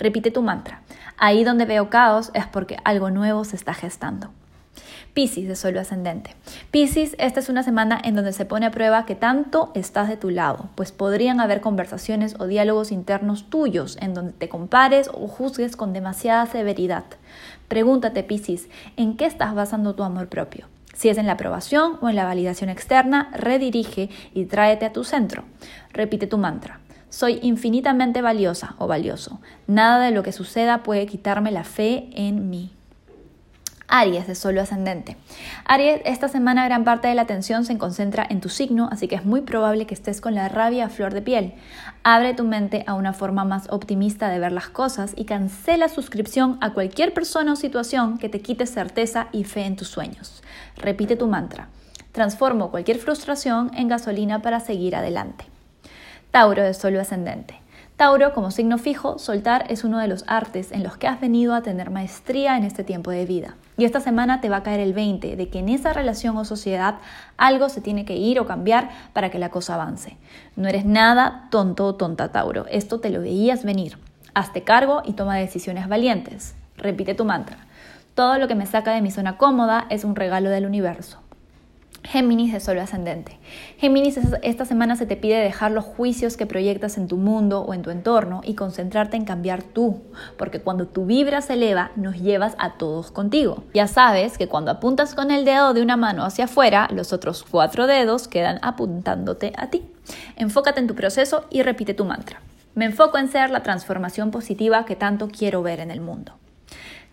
Repite 0.00 0.32
tu 0.32 0.42
mantra. 0.42 0.82
Ahí 1.16 1.44
donde 1.44 1.64
veo 1.64 1.90
caos 1.90 2.32
es 2.34 2.48
porque 2.48 2.76
algo 2.82 3.10
nuevo 3.10 3.44
se 3.44 3.54
está 3.54 3.72
gestando. 3.72 4.32
Piscis 5.14 5.46
de 5.46 5.54
Sol 5.54 5.78
ascendente. 5.78 6.34
Piscis, 6.72 7.14
esta 7.20 7.38
es 7.38 7.48
una 7.48 7.62
semana 7.62 8.00
en 8.02 8.16
donde 8.16 8.32
se 8.32 8.44
pone 8.44 8.66
a 8.66 8.72
prueba 8.72 9.06
que 9.06 9.14
tanto 9.14 9.70
estás 9.74 10.08
de 10.08 10.16
tu 10.16 10.28
lado, 10.28 10.68
pues 10.74 10.90
podrían 10.90 11.38
haber 11.40 11.60
conversaciones 11.60 12.34
o 12.40 12.48
diálogos 12.48 12.90
internos 12.90 13.48
tuyos 13.48 13.96
en 14.00 14.12
donde 14.12 14.32
te 14.32 14.48
compares 14.48 15.08
o 15.14 15.28
juzgues 15.28 15.76
con 15.76 15.92
demasiada 15.92 16.46
severidad. 16.46 17.04
Pregúntate, 17.68 18.24
Piscis, 18.24 18.68
¿en 18.96 19.16
qué 19.16 19.26
estás 19.26 19.54
basando 19.54 19.94
tu 19.94 20.02
amor 20.02 20.28
propio? 20.28 20.66
Si 20.94 21.08
es 21.08 21.16
en 21.16 21.26
la 21.26 21.34
aprobación 21.34 21.96
o 22.00 22.08
en 22.08 22.16
la 22.16 22.24
validación 22.24 22.68
externa, 22.68 23.30
redirige 23.34 24.10
y 24.32 24.46
tráete 24.46 24.84
a 24.84 24.92
tu 24.92 25.04
centro. 25.04 25.44
Repite 25.92 26.26
tu 26.26 26.38
mantra. 26.38 26.80
Soy 27.08 27.38
infinitamente 27.42 28.20
valiosa 28.20 28.74
o 28.78 28.88
valioso. 28.88 29.40
Nada 29.68 30.04
de 30.04 30.10
lo 30.10 30.24
que 30.24 30.32
suceda 30.32 30.82
puede 30.82 31.06
quitarme 31.06 31.52
la 31.52 31.62
fe 31.62 32.08
en 32.14 32.50
mí. 32.50 32.72
Aries 33.88 34.26
de 34.26 34.34
solo 34.34 34.60
ascendente. 34.60 35.16
Aries, 35.64 36.00
esta 36.04 36.28
semana 36.28 36.64
gran 36.64 36.84
parte 36.84 37.08
de 37.08 37.14
la 37.14 37.22
atención 37.22 37.64
se 37.64 37.76
concentra 37.78 38.26
en 38.28 38.40
tu 38.40 38.48
signo, 38.48 38.88
así 38.90 39.08
que 39.08 39.16
es 39.16 39.24
muy 39.24 39.42
probable 39.42 39.86
que 39.86 39.94
estés 39.94 40.20
con 40.20 40.34
la 40.34 40.48
rabia 40.48 40.86
a 40.86 40.88
flor 40.88 41.12
de 41.12 41.22
piel. 41.22 41.54
Abre 42.02 42.34
tu 42.34 42.44
mente 42.44 42.84
a 42.86 42.94
una 42.94 43.12
forma 43.12 43.44
más 43.44 43.68
optimista 43.70 44.28
de 44.28 44.38
ver 44.38 44.52
las 44.52 44.68
cosas 44.68 45.12
y 45.16 45.24
cancela 45.24 45.88
suscripción 45.88 46.58
a 46.60 46.72
cualquier 46.72 47.12
persona 47.14 47.52
o 47.52 47.56
situación 47.56 48.18
que 48.18 48.28
te 48.28 48.40
quite 48.40 48.66
certeza 48.66 49.28
y 49.32 49.44
fe 49.44 49.64
en 49.64 49.76
tus 49.76 49.88
sueños. 49.88 50.42
Repite 50.76 51.16
tu 51.16 51.26
mantra. 51.26 51.68
Transformo 52.12 52.70
cualquier 52.70 52.98
frustración 52.98 53.70
en 53.74 53.88
gasolina 53.88 54.40
para 54.40 54.60
seguir 54.60 54.96
adelante. 54.96 55.44
Tauro 56.30 56.62
de 56.62 56.74
solo 56.74 57.00
ascendente. 57.00 57.63
Tauro, 57.96 58.34
como 58.34 58.50
signo 58.50 58.76
fijo, 58.76 59.20
soltar 59.20 59.66
es 59.68 59.84
uno 59.84 60.00
de 60.00 60.08
los 60.08 60.24
artes 60.26 60.72
en 60.72 60.82
los 60.82 60.96
que 60.96 61.06
has 61.06 61.20
venido 61.20 61.54
a 61.54 61.62
tener 61.62 61.90
maestría 61.90 62.56
en 62.56 62.64
este 62.64 62.82
tiempo 62.82 63.12
de 63.12 63.24
vida. 63.24 63.54
Y 63.76 63.84
esta 63.84 64.00
semana 64.00 64.40
te 64.40 64.48
va 64.48 64.58
a 64.58 64.62
caer 64.64 64.80
el 64.80 64.94
20 64.94 65.36
de 65.36 65.48
que 65.48 65.60
en 65.60 65.68
esa 65.68 65.92
relación 65.92 66.36
o 66.36 66.44
sociedad 66.44 66.96
algo 67.36 67.68
se 67.68 67.80
tiene 67.80 68.04
que 68.04 68.16
ir 68.16 68.40
o 68.40 68.46
cambiar 68.46 68.90
para 69.12 69.30
que 69.30 69.38
la 69.38 69.50
cosa 69.50 69.74
avance. 69.74 70.16
No 70.56 70.66
eres 70.66 70.84
nada 70.84 71.46
tonto 71.52 71.86
o 71.86 71.94
tonta, 71.94 72.32
Tauro. 72.32 72.66
Esto 72.68 72.98
te 72.98 73.10
lo 73.10 73.20
veías 73.20 73.62
venir. 73.62 73.96
Hazte 74.34 74.62
cargo 74.62 75.02
y 75.04 75.12
toma 75.12 75.36
decisiones 75.36 75.86
valientes. 75.86 76.56
Repite 76.76 77.14
tu 77.14 77.24
mantra. 77.24 77.58
Todo 78.16 78.38
lo 78.38 78.48
que 78.48 78.56
me 78.56 78.66
saca 78.66 78.92
de 78.92 79.02
mi 79.02 79.12
zona 79.12 79.38
cómoda 79.38 79.86
es 79.88 80.02
un 80.02 80.16
regalo 80.16 80.50
del 80.50 80.66
universo. 80.66 81.20
Géminis 82.04 82.52
de 82.52 82.60
Sol 82.60 82.78
ascendente. 82.78 83.38
Géminis, 83.78 84.18
esta 84.42 84.64
semana 84.64 84.94
se 84.94 85.06
te 85.06 85.16
pide 85.16 85.36
dejar 85.36 85.70
los 85.70 85.84
juicios 85.84 86.36
que 86.36 86.46
proyectas 86.46 86.98
en 86.98 87.08
tu 87.08 87.16
mundo 87.16 87.62
o 87.62 87.72
en 87.74 87.82
tu 87.82 87.90
entorno 87.90 88.42
y 88.44 88.54
concentrarte 88.54 89.16
en 89.16 89.24
cambiar 89.24 89.62
tú, 89.62 90.02
porque 90.36 90.60
cuando 90.60 90.86
tu 90.86 91.06
vibra 91.06 91.40
se 91.40 91.54
eleva, 91.54 91.90
nos 91.96 92.20
llevas 92.20 92.54
a 92.58 92.74
todos 92.74 93.10
contigo. 93.10 93.64
Ya 93.72 93.88
sabes 93.88 94.38
que 94.38 94.48
cuando 94.48 94.70
apuntas 94.70 95.14
con 95.14 95.30
el 95.30 95.44
dedo 95.44 95.72
de 95.72 95.82
una 95.82 95.96
mano 95.96 96.24
hacia 96.24 96.44
afuera, 96.44 96.88
los 96.92 97.12
otros 97.12 97.42
cuatro 97.42 97.86
dedos 97.86 98.28
quedan 98.28 98.58
apuntándote 98.62 99.52
a 99.56 99.68
ti. 99.70 99.82
Enfócate 100.36 100.80
en 100.80 100.86
tu 100.86 100.94
proceso 100.94 101.46
y 101.50 101.62
repite 101.62 101.94
tu 101.94 102.04
mantra. 102.04 102.40
Me 102.74 102.84
enfoco 102.84 103.18
en 103.18 103.28
ser 103.28 103.50
la 103.50 103.62
transformación 103.62 104.30
positiva 104.30 104.84
que 104.84 104.96
tanto 104.96 105.28
quiero 105.28 105.62
ver 105.62 105.80
en 105.80 105.90
el 105.90 106.00
mundo. 106.00 106.34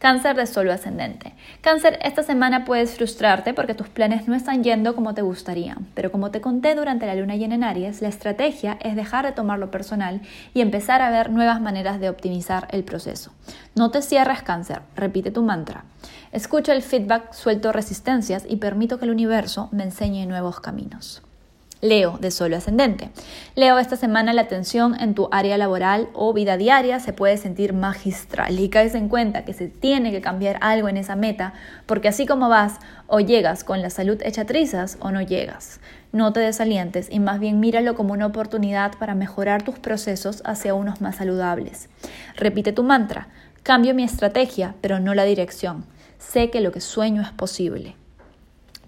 Cáncer 0.02 0.36
de 0.36 0.48
solo 0.48 0.74
ascendente. 0.74 1.36
Cáncer, 1.62 2.00
esta 2.02 2.24
semana 2.24 2.66
puedes 2.66 2.96
frustrarte 2.96 3.54
porque 3.54 3.76
tus 3.76 3.88
planes 3.88 4.28
no 4.28 4.34
están 4.34 4.64
yendo 4.64 4.96
como 4.96 5.14
te 5.14 5.22
gustaría, 5.22 5.78
pero 5.94 6.12
como 6.12 6.32
te 6.32 6.42
conté 6.42 6.74
durante 6.74 7.06
la 7.06 7.14
luna 7.14 7.36
llena 7.36 7.54
en 7.54 7.64
Aries, 7.64 8.02
la 8.02 8.08
estrategia 8.08 8.80
es 8.82 8.96
dejar 8.96 9.28
de 9.28 9.32
tomarlo 9.32 9.70
personal 9.70 10.22
y 10.56 10.62
empezar 10.62 11.04
a 11.04 11.12
ver 11.12 11.30
nuevas 11.30 11.62
maneras 11.62 12.00
de 12.00 12.10
optimizar 12.10 12.68
el 12.72 12.84
proceso. 12.84 13.32
No 13.76 13.92
te 13.92 14.02
cierres 14.02 14.42
cáncer, 14.42 14.82
repite 14.96 15.30
tu 15.30 15.44
mantra. 15.44 15.84
Escucha 16.32 16.74
el 16.74 16.82
feedback, 16.82 17.32
suelto 17.34 17.72
resistencias 17.72 18.46
y 18.50 18.56
permito 18.56 18.98
que 18.98 19.06
el 19.06 19.12
universo 19.12 19.70
me 19.72 19.84
enseñe 19.84 20.26
nuevos 20.26 20.60
caminos. 20.62 21.22
Leo, 21.82 22.20
de 22.20 22.30
solo 22.30 22.58
ascendente. 22.58 23.10
Leo, 23.56 23.80
esta 23.80 23.96
semana 23.96 24.34
la 24.34 24.44
atención 24.44 24.96
en 25.00 25.16
tu 25.16 25.30
área 25.32 25.58
laboral 25.58 26.10
o 26.14 26.32
vida 26.32 26.56
diaria 26.56 27.00
se 27.00 27.12
puede 27.12 27.38
sentir 27.38 27.74
magistral 27.74 28.60
y 28.60 28.70
caes 28.70 28.94
en 28.94 29.10
cuenta 29.10 29.46
que 29.46 29.54
se 29.54 29.68
tiene 29.68 30.12
que 30.12 30.22
cambiar 30.22 30.58
algo 30.62 30.90
en 30.90 30.98
esa 30.98 31.16
meta 31.16 31.54
porque 31.88 32.08
así 32.08 32.28
como 32.28 32.50
vas, 32.50 32.80
o 33.08 33.20
llegas 33.20 33.64
con 33.64 33.82
la 33.82 33.90
salud 33.90 34.22
hecha 34.24 34.46
trizas 34.46 34.98
o 35.02 35.10
no 35.10 35.22
llegas. 35.22 35.80
No 36.12 36.34
te 36.34 36.40
desalientes 36.40 37.08
y 37.12 37.20
más 37.20 37.40
bien 37.40 37.60
míralo 37.60 37.96
como 37.96 38.14
una 38.14 38.28
oportunidad 38.28 38.92
para 39.00 39.16
mejorar 39.16 39.64
tus 39.64 39.80
procesos 39.80 40.44
hacia 40.46 40.76
unos 40.76 41.02
más 41.02 41.16
saludables. 41.16 41.90
Repite 42.36 42.74
tu 42.74 42.84
mantra, 42.84 43.28
cambio 43.64 43.96
mi 43.96 44.04
estrategia, 44.04 44.76
pero 44.82 45.00
no 45.00 45.16
la 45.16 45.24
dirección. 45.24 45.86
Sé 46.20 46.52
que 46.52 46.62
lo 46.62 46.72
que 46.72 46.80
sueño 46.80 47.24
es 47.24 47.32
posible. 47.32 47.96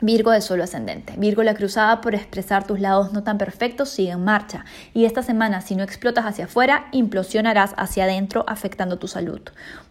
Virgo 0.03 0.31
de 0.31 0.41
solo 0.41 0.65
ascendente. 0.65 1.13
Virgo, 1.15 1.43
la 1.43 1.53
cruzada 1.53 2.01
por 2.01 2.13
expresar 2.13 2.67
tus 2.67 2.81
lados 2.81 3.13
no 3.13 3.23
tan 3.23 3.37
perfectos 3.37 3.87
sigue 3.87 4.11
en 4.11 4.21
marcha. 4.21 4.65
Y 4.93 5.05
esta 5.05 5.23
semana, 5.23 5.61
si 5.61 5.77
no 5.77 5.83
explotas 5.83 6.25
hacia 6.25 6.43
afuera, 6.43 6.87
implosionarás 6.91 7.73
hacia 7.77 8.03
adentro, 8.03 8.43
afectando 8.45 8.99
tu 8.99 9.07
salud. 9.07 9.39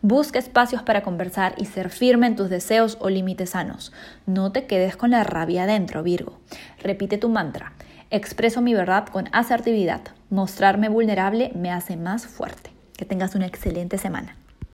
Busca 0.03 0.39
espacios 0.39 0.83
para 0.83 1.03
conversar 1.03 1.55
y 1.57 1.65
ser 1.65 1.89
firme 1.89 2.27
en 2.27 2.37
tus 2.37 2.51
deseos 2.51 2.99
o 3.01 3.09
límites 3.09 3.49
sanos. 3.51 3.91
No 4.27 4.53
te 4.53 4.67
quedes 4.67 4.97
con 4.97 5.13
la 5.13 5.25
rabia 5.25 5.63
adentro, 5.63 6.03
Virgo. 6.03 6.39
Repite 6.83 7.17
tu 7.17 7.31
mantra. 7.31 7.73
Expreso 8.11 8.61
mi 8.61 8.75
verdad 8.75 9.07
con 9.07 9.31
asertividad. 9.33 10.03
Mostrarme 10.29 10.91
vulnerable 10.91 11.53
me 11.55 11.73
hace 11.73 11.97
más 11.97 12.27
fuerte. 12.27 12.71
Que 12.99 13.07
tengas 13.07 13.35
una 13.35 13.47
excelente 13.47 13.97
semana. 13.97 14.37